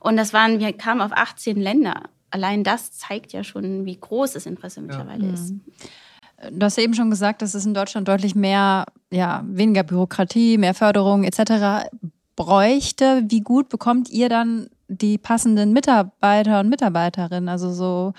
und 0.00 0.16
das 0.16 0.32
waren, 0.32 0.58
wir 0.58 0.72
kamen 0.72 1.00
auf 1.00 1.12
18 1.12 1.56
Länder. 1.56 2.04
Allein 2.30 2.64
das 2.64 2.92
zeigt 2.92 3.32
ja 3.32 3.44
schon, 3.44 3.84
wie 3.84 3.98
groß 3.98 4.32
das 4.32 4.46
Interesse 4.46 4.80
mittlerweile 4.80 5.26
ja. 5.26 5.34
ist. 5.34 5.52
Mhm. 5.52 5.60
Du 6.52 6.64
hast 6.64 6.78
eben 6.78 6.94
schon 6.94 7.10
gesagt, 7.10 7.42
dass 7.42 7.54
es 7.54 7.66
in 7.66 7.74
Deutschland 7.74 8.08
deutlich 8.08 8.34
mehr, 8.34 8.86
ja, 9.10 9.44
weniger 9.46 9.82
Bürokratie, 9.82 10.56
mehr 10.56 10.72
Förderung 10.72 11.24
etc. 11.24 11.90
bräuchte. 12.34 13.24
Wie 13.28 13.40
gut 13.40 13.68
bekommt 13.68 14.08
ihr 14.08 14.30
dann 14.30 14.70
die 14.88 15.18
passenden 15.18 15.74
Mitarbeiter 15.74 16.60
und 16.60 16.70
Mitarbeiterinnen? 16.70 17.50
Also 17.50 17.70
so 17.72 18.14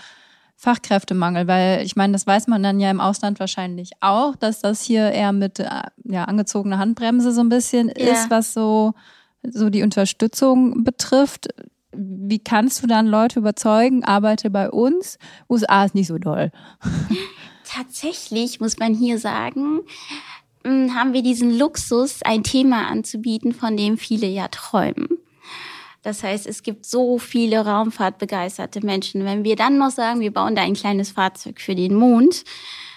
Fachkräftemangel, 0.61 1.47
weil 1.47 1.83
ich 1.83 1.95
meine, 1.95 2.13
das 2.13 2.27
weiß 2.27 2.45
man 2.45 2.61
dann 2.61 2.79
ja 2.79 2.91
im 2.91 3.01
Ausland 3.01 3.39
wahrscheinlich 3.39 3.93
auch, 3.99 4.35
dass 4.35 4.61
das 4.61 4.83
hier 4.83 5.11
eher 5.11 5.31
mit 5.31 5.57
äh, 5.57 5.65
ja, 6.03 6.25
angezogener 6.25 6.77
Handbremse 6.77 7.33
so 7.33 7.41
ein 7.41 7.49
bisschen 7.49 7.87
ja. 7.87 8.13
ist, 8.13 8.29
was 8.29 8.53
so, 8.53 8.93
so 9.41 9.71
die 9.71 9.81
Unterstützung 9.81 10.83
betrifft. 10.83 11.47
Wie 11.93 12.37
kannst 12.37 12.83
du 12.83 12.85
dann 12.85 13.07
Leute 13.07 13.39
überzeugen, 13.39 14.03
arbeite 14.03 14.51
bei 14.51 14.69
uns? 14.69 15.17
USA 15.49 15.85
ist 15.85 15.95
nicht 15.95 16.05
so 16.05 16.19
doll. 16.19 16.51
Tatsächlich 17.65 18.59
muss 18.59 18.77
man 18.77 18.93
hier 18.93 19.17
sagen, 19.17 19.79
hm, 20.63 20.93
haben 20.93 21.13
wir 21.13 21.23
diesen 21.23 21.57
Luxus, 21.57 22.21
ein 22.21 22.43
Thema 22.43 22.87
anzubieten, 22.87 23.55
von 23.55 23.75
dem 23.75 23.97
viele 23.97 24.27
ja 24.27 24.47
träumen. 24.47 25.07
Das 26.01 26.23
heißt, 26.23 26.47
es 26.47 26.63
gibt 26.63 26.85
so 26.85 27.19
viele 27.19 27.65
raumfahrtbegeisterte 27.65 28.83
Menschen. 28.85 29.23
Wenn 29.23 29.43
wir 29.43 29.55
dann 29.55 29.77
noch 29.77 29.91
sagen, 29.91 30.19
wir 30.19 30.33
bauen 30.33 30.55
da 30.55 30.63
ein 30.63 30.73
kleines 30.73 31.11
Fahrzeug 31.11 31.61
für 31.61 31.75
den 31.75 31.95
Mond, 31.95 32.43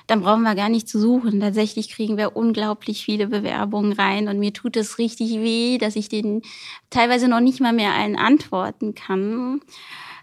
dann 0.07 0.21
brauchen 0.21 0.43
wir 0.43 0.55
gar 0.55 0.69
nicht 0.69 0.89
zu 0.89 0.99
suchen. 0.99 1.41
Tatsächlich 1.41 1.91
kriegen 1.91 2.17
wir 2.17 2.37
unglaublich 2.37 3.05
viele 3.05 3.27
Bewerbungen 3.27 3.93
rein 3.93 4.29
und 4.29 4.39
mir 4.39 4.53
tut 4.53 4.77
es 4.77 4.99
richtig 4.99 5.33
weh, 5.35 5.79
dass 5.79 5.97
ich 5.97 6.09
den 6.09 6.43
teilweise 6.91 7.29
noch 7.29 7.41
nicht 7.41 7.61
mal 7.61 7.73
mehr 7.73 7.93
allen 7.93 8.17
antworten 8.17 8.95
kann. 8.95 9.61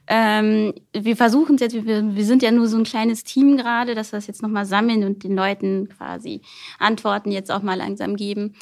Ähm, 0.08 0.74
wir 0.94 1.16
versuchen 1.16 1.56
es 1.56 1.62
jetzt, 1.62 1.86
wir, 1.86 2.16
wir 2.16 2.26
sind 2.26 2.44
ja 2.44 2.52
nur 2.52 2.68
so 2.68 2.78
ein 2.78 2.84
kleines 2.84 3.24
Team 3.24 3.58
gerade, 3.58 3.96
dass 3.96 4.12
wir 4.12 4.18
es 4.18 4.28
jetzt 4.28 4.42
nochmal 4.42 4.66
sammeln 4.66 5.04
und 5.04 5.24
den 5.24 5.36
Leuten 5.36 5.90
quasi 5.90 6.42
Antworten 6.80 7.32
jetzt 7.32 7.52
auch 7.52 7.62
mal 7.62 7.78
langsam 7.78 8.16
geben. 8.16 8.56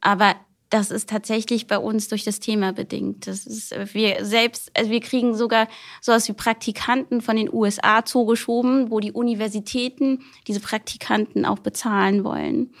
Aber 0.00 0.36
das 0.76 0.90
ist 0.90 1.08
tatsächlich 1.08 1.66
bei 1.66 1.78
uns 1.78 2.08
durch 2.08 2.22
das 2.22 2.38
Thema 2.38 2.72
bedingt. 2.72 3.26
Das 3.26 3.46
ist, 3.46 3.74
wir 3.94 4.26
selbst, 4.26 4.70
also 4.76 4.90
wir 4.90 5.00
kriegen 5.00 5.34
sogar 5.34 5.68
sowas 6.02 6.28
wie 6.28 6.34
Praktikanten 6.34 7.22
von 7.22 7.36
den 7.36 7.50
USA 7.50 8.04
zugeschoben, 8.04 8.90
wo 8.90 9.00
die 9.00 9.12
Universitäten 9.12 10.20
diese 10.46 10.60
Praktikanten 10.60 11.46
auch 11.46 11.60
bezahlen 11.60 12.24
wollen 12.24 12.74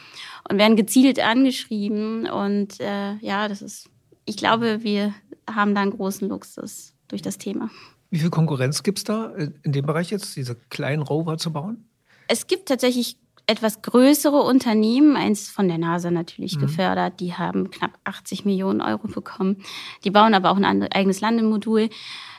und 0.48 0.58
werden 0.58 0.76
gezielt 0.76 1.20
angeschrieben. 1.20 2.28
Und 2.28 2.80
äh, 2.80 3.14
ja, 3.20 3.48
das 3.48 3.62
ist, 3.62 3.88
ich 4.26 4.36
glaube, 4.36 4.82
wir 4.82 5.14
haben 5.50 5.74
da 5.74 5.80
einen 5.80 5.92
großen 5.92 6.28
Luxus 6.28 6.92
durch 7.08 7.22
das 7.22 7.38
Thema. 7.38 7.70
Wie 8.10 8.18
viel 8.18 8.30
Konkurrenz 8.30 8.82
gibt 8.82 8.98
es 8.98 9.04
da 9.04 9.32
in 9.34 9.72
dem 9.72 9.86
Bereich 9.86 10.10
jetzt, 10.10 10.36
diese 10.36 10.54
kleinen 10.68 11.00
Rover 11.00 11.38
zu 11.38 11.50
bauen? 11.50 11.88
Es 12.28 12.46
gibt 12.46 12.68
tatsächlich 12.68 13.16
etwas 13.46 13.82
größere 13.82 14.42
Unternehmen, 14.42 15.16
eins 15.16 15.48
von 15.48 15.68
der 15.68 15.78
NASA 15.78 16.10
natürlich 16.10 16.56
mhm. 16.56 16.62
gefördert, 16.62 17.20
die 17.20 17.34
haben 17.34 17.70
knapp 17.70 17.92
80 18.04 18.44
Millionen 18.44 18.80
Euro 18.80 19.06
bekommen. 19.06 19.62
Die 20.04 20.10
bauen 20.10 20.34
aber 20.34 20.50
auch 20.50 20.56
ein 20.56 20.82
eigenes 20.92 21.20
Landemodul. 21.20 21.88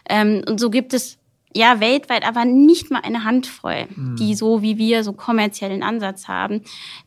Ähm, 0.09 0.43
und 0.47 0.59
so 0.59 0.69
gibt 0.69 0.93
es 0.93 1.17
ja 1.53 1.79
weltweit 1.79 2.27
aber 2.27 2.45
nicht 2.45 2.91
mal 2.91 3.01
eine 3.01 3.23
Handvoll, 3.23 3.87
mhm. 3.95 4.15
die 4.17 4.35
so 4.35 4.61
wie 4.61 4.77
wir 4.77 5.03
so 5.03 5.13
kommerziellen 5.13 5.81
Ansatz 5.81 6.27
haben. 6.27 6.61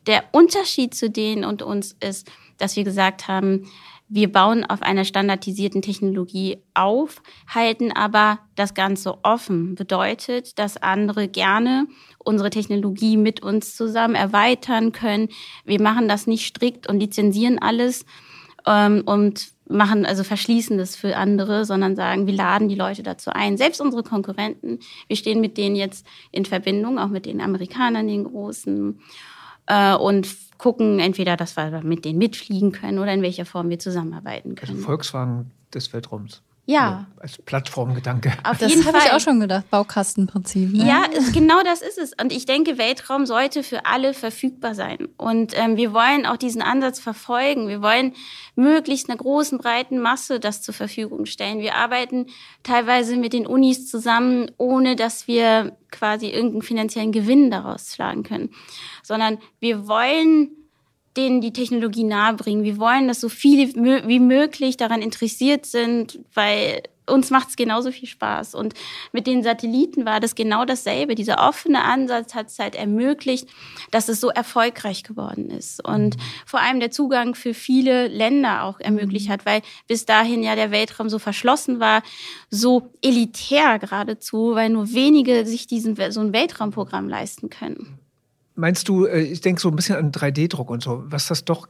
Der 0.07 0.23
Unterschied 0.31 0.95
zu 0.95 1.09
denen 1.09 1.45
und 1.45 1.61
uns 1.61 1.95
ist, 1.99 2.31
dass 2.57 2.75
wir 2.75 2.83
gesagt 2.83 3.27
haben, 3.27 3.67
wir 4.13 4.29
bauen 4.29 4.65
auf 4.65 4.81
einer 4.81 5.05
standardisierten 5.05 5.81
Technologie 5.81 6.57
auf, 6.73 7.21
halten 7.47 7.93
aber 7.93 8.39
das 8.55 8.73
Ganze 8.73 9.23
offen. 9.23 9.75
Bedeutet, 9.75 10.59
dass 10.59 10.75
andere 10.75 11.29
gerne 11.29 11.87
unsere 12.19 12.49
Technologie 12.49 13.15
mit 13.15 13.41
uns 13.41 13.73
zusammen 13.77 14.15
erweitern 14.15 14.91
können. 14.91 15.29
Wir 15.63 15.81
machen 15.81 16.09
das 16.09 16.27
nicht 16.27 16.45
strikt 16.45 16.87
und 16.87 16.99
lizenzieren 16.99 17.57
alles 17.59 18.05
ähm, 18.67 19.03
und 19.05 19.53
machen, 19.69 20.05
also 20.05 20.25
verschließen 20.25 20.77
das 20.77 20.97
für 20.97 21.15
andere, 21.15 21.63
sondern 21.63 21.95
sagen, 21.95 22.27
wir 22.27 22.33
laden 22.33 22.67
die 22.67 22.75
Leute 22.75 23.03
dazu 23.03 23.31
ein. 23.31 23.55
Selbst 23.55 23.79
unsere 23.79 24.03
Konkurrenten, 24.03 24.79
wir 25.07 25.15
stehen 25.15 25.39
mit 25.39 25.57
denen 25.57 25.77
jetzt 25.77 26.05
in 26.33 26.43
Verbindung, 26.43 26.99
auch 26.99 27.07
mit 27.07 27.25
den 27.25 27.39
Amerikanern, 27.39 28.09
den 28.09 28.25
Großen, 28.25 28.99
äh, 29.67 29.95
und 29.95 30.27
gucken 30.61 30.99
entweder, 30.99 31.37
dass 31.37 31.57
wir 31.57 31.81
mit 31.81 32.05
denen 32.05 32.19
mitfliegen 32.19 32.71
können 32.71 32.99
oder 32.99 33.11
in 33.11 33.23
welcher 33.23 33.45
Form 33.45 33.69
wir 33.71 33.79
zusammenarbeiten 33.79 34.53
können. 34.53 34.73
Also 34.73 34.83
Volkswagen 34.83 35.49
des 35.73 35.91
Weltraums. 35.91 36.43
Ja. 36.71 37.07
Als 37.19 37.37
Plattformgedanke. 37.37 38.33
Auf 38.43 38.57
das 38.57 38.71
habe 38.85 38.97
ich 38.97 39.11
auch 39.11 39.19
schon 39.19 39.39
gedacht, 39.39 39.69
Baukastenprinzip. 39.69 40.73
Ne? 40.73 40.87
Ja, 40.87 41.03
genau 41.33 41.61
das 41.63 41.81
ist 41.81 41.97
es. 41.97 42.13
Und 42.19 42.31
ich 42.31 42.45
denke, 42.45 42.77
Weltraum 42.77 43.25
sollte 43.25 43.61
für 43.61 43.85
alle 43.85 44.13
verfügbar 44.13 44.73
sein. 44.73 45.09
Und 45.17 45.53
ähm, 45.55 45.75
wir 45.75 45.93
wollen 45.93 46.25
auch 46.25 46.37
diesen 46.37 46.61
Ansatz 46.61 46.99
verfolgen. 46.99 47.67
Wir 47.67 47.81
wollen 47.81 48.13
möglichst 48.55 49.09
einer 49.09 49.17
großen, 49.17 49.57
breiten 49.57 49.99
Masse 49.99 50.39
das 50.39 50.61
zur 50.61 50.73
Verfügung 50.73 51.25
stellen. 51.25 51.59
Wir 51.59 51.75
arbeiten 51.75 52.27
teilweise 52.63 53.17
mit 53.17 53.33
den 53.33 53.45
Unis 53.45 53.87
zusammen, 53.89 54.49
ohne 54.57 54.95
dass 54.95 55.27
wir 55.27 55.77
quasi 55.91 56.27
irgendeinen 56.27 56.61
finanziellen 56.61 57.11
Gewinn 57.11 57.51
daraus 57.51 57.93
schlagen 57.93 58.23
können. 58.23 58.49
Sondern 59.03 59.39
wir 59.59 59.87
wollen 59.87 60.60
denen 61.17 61.41
die 61.41 61.53
Technologie 61.53 62.03
nahebringen. 62.03 62.63
Wir 62.63 62.77
wollen, 62.77 63.07
dass 63.07 63.21
so 63.21 63.29
viele 63.29 63.73
wie 64.07 64.19
möglich 64.19 64.77
daran 64.77 65.01
interessiert 65.01 65.65
sind, 65.65 66.19
weil 66.33 66.83
uns 67.11 67.29
macht 67.29 67.49
es 67.49 67.55
genauso 67.55 67.91
viel 67.91 68.07
Spaß. 68.07 68.55
Und 68.55 68.73
mit 69.11 69.27
den 69.27 69.43
Satelliten 69.43 70.05
war 70.05 70.19
das 70.19 70.35
genau 70.35 70.65
dasselbe. 70.65 71.15
Dieser 71.15 71.47
offene 71.47 71.83
Ansatz 71.83 72.33
hat 72.33 72.47
es 72.47 72.59
halt 72.59 72.75
ermöglicht, 72.75 73.49
dass 73.91 74.07
es 74.07 74.21
so 74.21 74.29
erfolgreich 74.29 75.03
geworden 75.03 75.49
ist. 75.49 75.85
Und 75.85 76.15
vor 76.45 76.61
allem 76.61 76.79
der 76.79 76.91
Zugang 76.91 77.35
für 77.35 77.53
viele 77.53 78.07
Länder 78.07 78.63
auch 78.63 78.79
ermöglicht 78.79 79.29
hat, 79.29 79.45
weil 79.45 79.61
bis 79.87 80.05
dahin 80.05 80.43
ja 80.43 80.55
der 80.55 80.71
Weltraum 80.71 81.09
so 81.09 81.19
verschlossen 81.19 81.79
war, 81.79 82.01
so 82.49 82.91
elitär 83.01 83.79
geradezu, 83.79 84.55
weil 84.55 84.69
nur 84.69 84.93
wenige 84.93 85.45
sich 85.45 85.67
diesen, 85.67 85.97
so 86.11 86.21
ein 86.21 86.33
Weltraumprogramm 86.33 87.09
leisten 87.09 87.49
können. 87.49 88.00
Meinst 88.61 88.87
du, 88.87 89.07
äh, 89.07 89.21
ich 89.21 89.41
denke 89.41 89.59
so 89.59 89.69
ein 89.69 89.75
bisschen 89.75 89.95
an 89.95 90.11
3D-Druck 90.11 90.69
und 90.69 90.83
so, 90.83 91.01
was 91.07 91.25
das 91.25 91.45
doch 91.45 91.67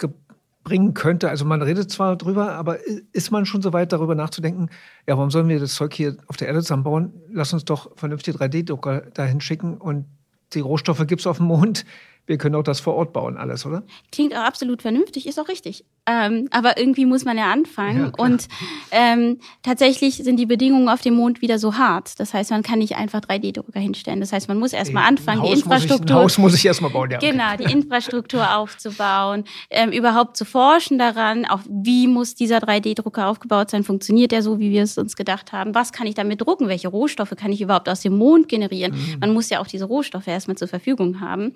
bringen 0.66 0.94
könnte? 0.94 1.30
Also 1.30 1.46
man 1.46 1.62
redet 1.62 1.90
zwar 1.90 2.18
drüber, 2.18 2.52
aber 2.52 2.80
ist 3.14 3.32
man 3.32 3.46
schon 3.46 3.62
so 3.62 3.72
weit 3.72 3.94
darüber 3.94 4.14
nachzudenken, 4.14 4.70
ja, 5.08 5.16
warum 5.16 5.32
sollen 5.32 5.48
wir 5.48 5.58
das 5.58 5.74
Zeug 5.74 5.94
hier 5.94 6.18
auf 6.28 6.36
der 6.36 6.50
Erde 6.50 6.62
zusammenbauen? 6.62 7.14
Lass 7.32 7.54
uns 7.54 7.64
doch 7.64 7.96
vernünftige 7.96 8.38
3D-Drucker 8.38 9.04
dahin 9.14 9.40
schicken 9.40 9.78
und 9.78 10.04
die 10.52 10.60
Rohstoffe 10.60 11.08
gibt 11.08 11.22
es 11.22 11.28
auf 11.28 11.38
dem 11.38 11.46
Mond 11.46 11.86
wir 12.32 12.38
können 12.38 12.56
auch 12.56 12.64
das 12.64 12.80
vor 12.80 12.96
Ort 12.96 13.12
bauen, 13.12 13.36
alles, 13.36 13.66
oder? 13.66 13.84
Klingt 14.10 14.34
auch 14.34 14.44
absolut 14.44 14.82
vernünftig, 14.82 15.28
ist 15.28 15.38
auch 15.38 15.50
richtig. 15.50 15.84
Ähm, 16.08 16.48
aber 16.50 16.80
irgendwie 16.80 17.06
muss 17.06 17.26
man 17.26 17.38
ja 17.38 17.52
anfangen. 17.52 18.14
Ja, 18.18 18.24
und 18.26 18.48
ähm, 18.90 19.40
tatsächlich 19.62 20.16
sind 20.16 20.38
die 20.38 20.48
Bedingungen 20.48 20.90
auf 20.90 21.02
dem 21.02 21.14
Mond 21.14 21.42
wieder 21.44 21.60
so 21.60 21.76
hart. 21.76 22.20
Das 22.20 22.34
heißt, 22.34 22.50
man 22.50 22.64
kann 22.64 22.80
nicht 22.80 22.96
einfach 22.96 23.20
3D-Drucker 23.20 23.80
hinstellen. 23.80 24.20
Das 24.20 24.34
heißt, 24.34 24.48
man 24.48 24.58
muss 24.58 24.74
erstmal 24.74 25.08
anfangen, 25.08 25.44
die 25.44 25.52
Infrastruktur. 25.52 26.06
Ich, 26.06 26.12
ein 26.12 26.16
Haus 26.16 26.38
muss 26.40 26.56
ich 26.56 26.66
erstmal 26.66 26.90
bauen, 26.90 27.12
ja. 27.12 27.20
Genau, 27.20 27.56
die 27.60 27.72
Infrastruktur 27.72 28.56
aufzubauen, 28.56 29.44
ähm, 29.70 29.92
überhaupt 29.92 30.38
zu 30.38 30.46
forschen 30.46 30.98
daran, 30.98 31.46
auch 31.46 31.60
wie 31.70 32.08
muss 32.08 32.34
dieser 32.34 32.60
3D-Drucker 32.60 33.28
aufgebaut 33.28 33.70
sein, 33.70 33.84
funktioniert 33.84 34.32
der 34.32 34.42
so, 34.42 34.58
wie 34.60 34.72
wir 34.72 34.84
es 34.84 34.98
uns 34.98 35.16
gedacht 35.16 35.52
haben, 35.52 35.76
was 35.76 35.92
kann 35.92 36.08
ich 36.08 36.16
damit 36.16 36.42
drucken, 36.42 36.70
welche 36.70 36.88
Rohstoffe 36.88 37.36
kann 37.36 37.52
ich 37.52 37.62
überhaupt 37.62 37.90
aus 37.90 38.00
dem 38.00 38.18
Mond 38.18 38.48
generieren. 38.48 38.94
Mhm. 38.94 39.20
Man 39.20 39.34
muss 39.34 39.50
ja 39.50 39.60
auch 39.60 39.68
diese 39.68 39.86
Rohstoffe 39.86 40.28
erstmal 40.28 40.58
zur 40.58 40.70
Verfügung 40.70 41.20
haben. 41.20 41.54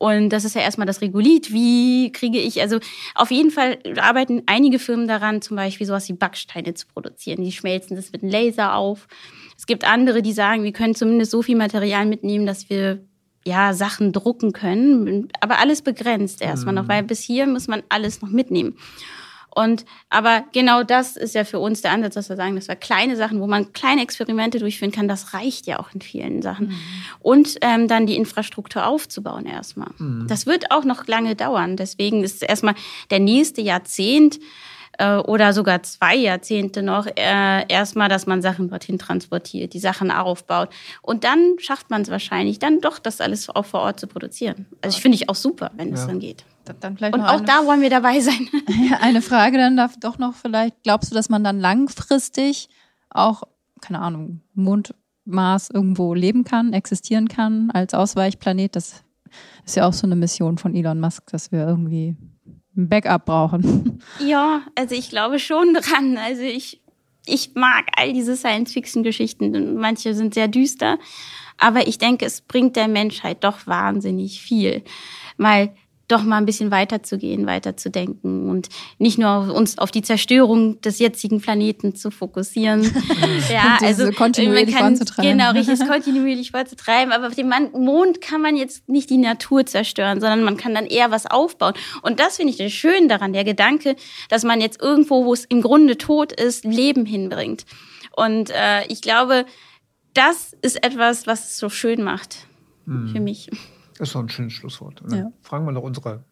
Und 0.00 0.30
das 0.30 0.46
ist 0.46 0.54
ja 0.54 0.62
erstmal 0.62 0.86
das 0.86 1.02
Regolith. 1.02 1.52
Wie 1.52 2.10
kriege 2.10 2.38
ich, 2.38 2.62
also 2.62 2.78
auf 3.14 3.30
jeden 3.30 3.50
Fall 3.50 3.78
arbeiten 4.00 4.42
einige 4.46 4.78
Firmen 4.78 5.06
daran, 5.06 5.42
zum 5.42 5.58
Beispiel 5.58 5.86
sowas 5.86 6.08
wie 6.08 6.14
Backsteine 6.14 6.72
zu 6.72 6.86
produzieren. 6.86 7.44
Die 7.44 7.52
schmelzen 7.52 7.96
das 7.96 8.10
mit 8.10 8.22
einem 8.22 8.32
Laser 8.32 8.76
auf. 8.76 9.08
Es 9.58 9.66
gibt 9.66 9.86
andere, 9.86 10.22
die 10.22 10.32
sagen, 10.32 10.64
wir 10.64 10.72
können 10.72 10.94
zumindest 10.94 11.32
so 11.32 11.42
viel 11.42 11.56
Material 11.56 12.06
mitnehmen, 12.06 12.46
dass 12.46 12.70
wir 12.70 13.04
ja 13.44 13.74
Sachen 13.74 14.12
drucken 14.12 14.54
können, 14.54 15.28
aber 15.42 15.58
alles 15.58 15.82
begrenzt 15.82 16.40
erstmal 16.40 16.72
mhm. 16.72 16.80
noch, 16.80 16.88
weil 16.88 17.02
bis 17.02 17.20
hier 17.20 17.46
muss 17.46 17.68
man 17.68 17.82
alles 17.90 18.22
noch 18.22 18.30
mitnehmen. 18.30 18.78
Und 19.54 19.84
aber 20.08 20.44
genau 20.52 20.82
das 20.82 21.16
ist 21.16 21.34
ja 21.34 21.44
für 21.44 21.58
uns 21.58 21.82
der 21.82 21.92
Ansatz, 21.92 22.14
dass 22.14 22.28
wir 22.28 22.36
sagen, 22.36 22.54
dass 22.54 22.68
wir 22.68 22.76
kleine 22.76 23.16
Sachen, 23.16 23.40
wo 23.40 23.46
man 23.46 23.72
kleine 23.72 24.02
Experimente 24.02 24.58
durchführen 24.58 24.92
kann, 24.92 25.08
das 25.08 25.34
reicht 25.34 25.66
ja 25.66 25.80
auch 25.80 25.92
in 25.92 26.00
vielen 26.00 26.42
Sachen. 26.42 26.68
Mhm. 26.68 26.76
Und 27.20 27.56
ähm, 27.62 27.88
dann 27.88 28.06
die 28.06 28.16
Infrastruktur 28.16 28.86
aufzubauen 28.86 29.46
erstmal. 29.46 29.90
Mhm. 29.98 30.26
Das 30.28 30.46
wird 30.46 30.70
auch 30.70 30.84
noch 30.84 31.06
lange 31.06 31.34
dauern. 31.34 31.76
Deswegen 31.76 32.22
ist 32.22 32.42
erstmal 32.42 32.74
der 33.10 33.20
nächste 33.20 33.60
Jahrzehnt 33.60 34.38
äh, 35.00 35.16
oder 35.16 35.52
sogar 35.52 35.82
zwei 35.82 36.14
Jahrzehnte 36.14 36.82
noch 36.82 37.06
äh, 37.06 37.66
erstmal, 37.68 38.08
dass 38.08 38.26
man 38.26 38.42
Sachen 38.42 38.68
dorthin 38.68 38.98
transportiert, 38.98 39.72
die 39.72 39.78
Sachen 39.78 40.10
aufbaut. 40.10 40.68
Und 41.02 41.24
dann 41.24 41.56
schafft 41.58 41.90
man 41.90 42.02
es 42.02 42.10
wahrscheinlich, 42.10 42.58
dann 42.58 42.80
doch 42.80 42.98
das 42.98 43.20
alles 43.20 43.48
auch 43.48 43.64
vor 43.64 43.80
Ort 43.80 43.98
zu 43.98 44.06
produzieren. 44.06 44.66
Also 44.82 44.96
ich 44.96 45.02
finde 45.02 45.16
ich 45.16 45.28
auch 45.28 45.34
super, 45.34 45.70
wenn 45.74 45.92
es 45.92 46.06
dann 46.06 46.20
geht. 46.20 46.44
Dann 46.80 46.96
Und 46.96 47.20
auch 47.20 47.40
da 47.40 47.66
wollen 47.66 47.80
wir 47.80 47.90
dabei 47.90 48.20
sein. 48.20 48.48
eine 49.00 49.22
Frage 49.22 49.58
dann 49.58 49.76
darf 49.76 49.98
doch 49.98 50.18
noch 50.18 50.34
vielleicht, 50.34 50.82
glaubst 50.82 51.10
du, 51.10 51.14
dass 51.14 51.28
man 51.28 51.44
dann 51.44 51.60
langfristig 51.60 52.68
auch, 53.10 53.42
keine 53.80 54.00
Ahnung, 54.00 54.40
Mond, 54.54 54.94
Mars 55.24 55.70
irgendwo 55.70 56.14
leben 56.14 56.44
kann, 56.44 56.72
existieren 56.72 57.28
kann 57.28 57.70
als 57.70 57.94
Ausweichplanet? 57.94 58.76
Das 58.76 59.04
ist 59.64 59.76
ja 59.76 59.86
auch 59.86 59.92
so 59.92 60.06
eine 60.06 60.16
Mission 60.16 60.58
von 60.58 60.74
Elon 60.74 61.00
Musk, 61.00 61.30
dass 61.30 61.52
wir 61.52 61.66
irgendwie 61.66 62.16
ein 62.76 62.88
Backup 62.88 63.26
brauchen. 63.26 64.02
Ja, 64.18 64.62
also 64.76 64.94
ich 64.94 65.10
glaube 65.10 65.38
schon 65.38 65.74
dran. 65.74 66.16
Also 66.16 66.42
ich, 66.42 66.80
ich 67.26 67.54
mag 67.54 67.84
all 67.96 68.12
diese 68.12 68.36
Science-Fiction-Geschichten. 68.36 69.74
Manche 69.76 70.14
sind 70.14 70.34
sehr 70.34 70.48
düster. 70.48 70.98
Aber 71.58 71.86
ich 71.86 71.98
denke, 71.98 72.24
es 72.24 72.40
bringt 72.40 72.76
der 72.76 72.88
Menschheit 72.88 73.44
doch 73.44 73.66
wahnsinnig 73.66 74.40
viel. 74.40 74.82
Weil 75.36 75.74
doch 76.10 76.22
mal 76.22 76.38
ein 76.38 76.46
bisschen 76.46 76.70
weiter 76.70 77.02
zu 77.02 77.18
gehen, 77.18 77.46
weiter 77.46 77.76
zu 77.76 77.90
denken 77.90 78.48
und 78.48 78.68
nicht 78.98 79.18
nur 79.18 79.30
auf 79.30 79.48
uns 79.48 79.78
auf 79.78 79.90
die 79.90 80.02
Zerstörung 80.02 80.80
des 80.80 80.98
jetzigen 80.98 81.40
Planeten 81.40 81.94
zu 81.94 82.10
fokussieren. 82.10 82.82
ja, 83.52 83.78
also 83.80 84.10
kontinuierlich 84.12 84.74
man 84.74 84.82
kann, 84.82 84.96
vorzutreiben. 84.96 85.30
Genau, 85.30 85.52
richtig, 85.52 85.80
kontinuierlich 85.88 86.50
vorzutreiben. 86.50 87.12
Aber 87.12 87.28
auf 87.28 87.34
dem 87.34 87.52
Mond 87.72 88.20
kann 88.20 88.40
man 88.40 88.56
jetzt 88.56 88.88
nicht 88.88 89.10
die 89.10 89.18
Natur 89.18 89.66
zerstören, 89.66 90.20
sondern 90.20 90.42
man 90.42 90.56
kann 90.56 90.74
dann 90.74 90.86
eher 90.86 91.10
was 91.10 91.26
aufbauen. 91.26 91.74
Und 92.02 92.20
das 92.20 92.36
finde 92.36 92.52
ich 92.52 92.58
das 92.58 92.72
Schön 92.72 93.08
daran, 93.08 93.32
der 93.32 93.44
Gedanke, 93.44 93.96
dass 94.28 94.44
man 94.44 94.60
jetzt 94.60 94.80
irgendwo, 94.80 95.24
wo 95.24 95.32
es 95.32 95.44
im 95.44 95.60
Grunde 95.60 95.98
tot 95.98 96.32
ist, 96.32 96.64
Leben 96.64 97.06
hinbringt. 97.06 97.64
Und 98.16 98.50
äh, 98.50 98.86
ich 98.88 99.00
glaube, 99.00 99.44
das 100.14 100.56
ist 100.62 100.82
etwas, 100.84 101.26
was 101.26 101.50
es 101.50 101.58
so 101.58 101.68
schön 101.68 102.02
macht 102.02 102.46
hm. 102.86 103.08
für 103.08 103.20
mich. 103.20 103.48
Das 104.00 104.08
ist 104.08 104.14
doch 104.14 104.22
ein 104.22 104.30
schönes 104.30 104.54
Schlusswort. 104.54 105.02
Ja. 105.10 105.30
Fragen 105.42 105.66
wir 105.66 105.72
noch 105.72 105.82
unsere 105.82 106.24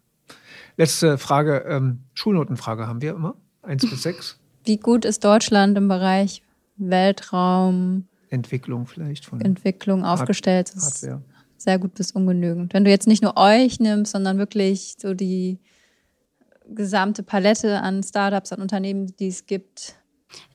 letzte 0.75 1.19
Frage. 1.19 1.65
Ähm, 1.67 1.99
Schulnotenfrage 2.15 2.87
haben 2.87 2.99
wir 2.99 3.11
immer. 3.11 3.35
Eins 3.61 3.87
bis 3.87 4.01
sechs. 4.01 4.39
Wie 4.65 4.77
gut 4.77 5.05
ist 5.05 5.23
Deutschland 5.23 5.77
im 5.77 5.87
Bereich 5.87 6.41
Weltraum? 6.77 8.07
Entwicklung 8.29 8.87
vielleicht 8.87 9.23
von 9.23 9.39
Entwicklung 9.41 10.03
aufgestellt. 10.03 10.73
Hardware. 10.75 11.21
Sehr 11.57 11.77
gut 11.77 11.93
bis 11.93 12.11
ungenügend. 12.11 12.73
Wenn 12.73 12.85
du 12.85 12.89
jetzt 12.89 13.05
nicht 13.05 13.21
nur 13.21 13.37
euch 13.37 13.79
nimmst, 13.79 14.13
sondern 14.13 14.39
wirklich 14.39 14.95
so 14.97 15.13
die 15.13 15.59
gesamte 16.73 17.21
Palette 17.21 17.81
an 17.81 18.01
Startups, 18.01 18.51
an 18.51 18.61
Unternehmen, 18.61 19.15
die 19.19 19.27
es 19.27 19.45
gibt, 19.45 19.93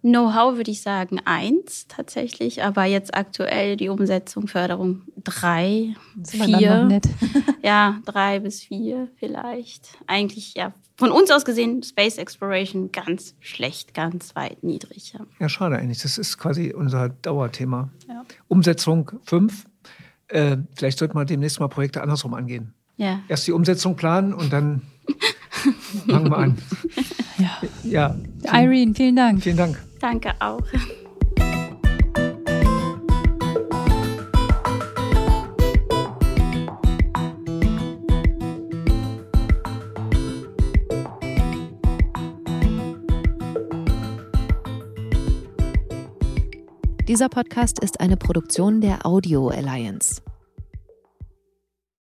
Know-how 0.03 0.57
würde 0.57 0.71
ich 0.71 0.83
sagen 0.83 1.21
eins 1.25 1.87
tatsächlich, 1.89 2.63
aber 2.63 2.85
jetzt 2.85 3.15
aktuell 3.15 3.77
die 3.77 3.89
Umsetzung, 3.89 4.47
Förderung 4.47 5.03
drei, 5.17 5.95
vier. 6.27 7.01
ja, 7.63 8.01
drei 8.05 8.41
bis 8.41 8.63
vier 8.63 9.09
vielleicht. 9.19 9.99
Eigentlich 10.07 10.55
ja 10.55 10.73
von 10.97 11.11
uns 11.11 11.31
aus 11.31 11.45
gesehen 11.45 11.83
Space 11.83 12.19
Exploration 12.19 12.93
ganz 12.93 13.35
schlecht, 13.41 13.95
ganz 13.95 14.37
weit 14.37 14.63
niedrig. 14.63 15.13
Ja, 15.13 15.21
ja 15.41 15.49
schade 15.49 15.77
eigentlich. 15.77 16.03
Das 16.03 16.19
ist 16.19 16.39
quasi 16.39 16.73
unser 16.73 17.09
Dauerthema. 17.09 17.91
Ja. 18.09 18.25
Umsetzung 18.49 19.11
fünf. 19.25 19.67
Äh, 20.29 20.59
vielleicht 20.77 20.99
sollte 20.99 21.15
man 21.15 21.27
demnächst 21.27 21.61
mal 21.61 21.69
Projekte 21.69 22.03
andersrum 22.03 22.35
angehen. 22.35 22.75
Ja. 22.97 23.21
Erst 23.29 23.47
die 23.47 23.53
Umsetzung 23.53 23.97
planen 23.97 24.33
und 24.33 24.53
dann 24.53 24.83
fangen 26.09 26.31
wir 26.31 26.39
an. 26.39 26.59
Ja. 27.39 27.61
ja. 27.83 28.15
Irene, 28.53 28.95
vielen 28.95 29.17
Dank. 29.17 29.43
Vielen 29.43 29.57
Dank. 29.57 29.83
Danke 30.01 30.35
auch. 30.41 30.63
Dieser 47.07 47.29
Podcast 47.29 47.79
ist 47.81 48.01
eine 48.01 48.17
Produktion 48.17 48.81
der 48.81 49.05
Audio 49.05 49.49
Alliance. 49.49 50.23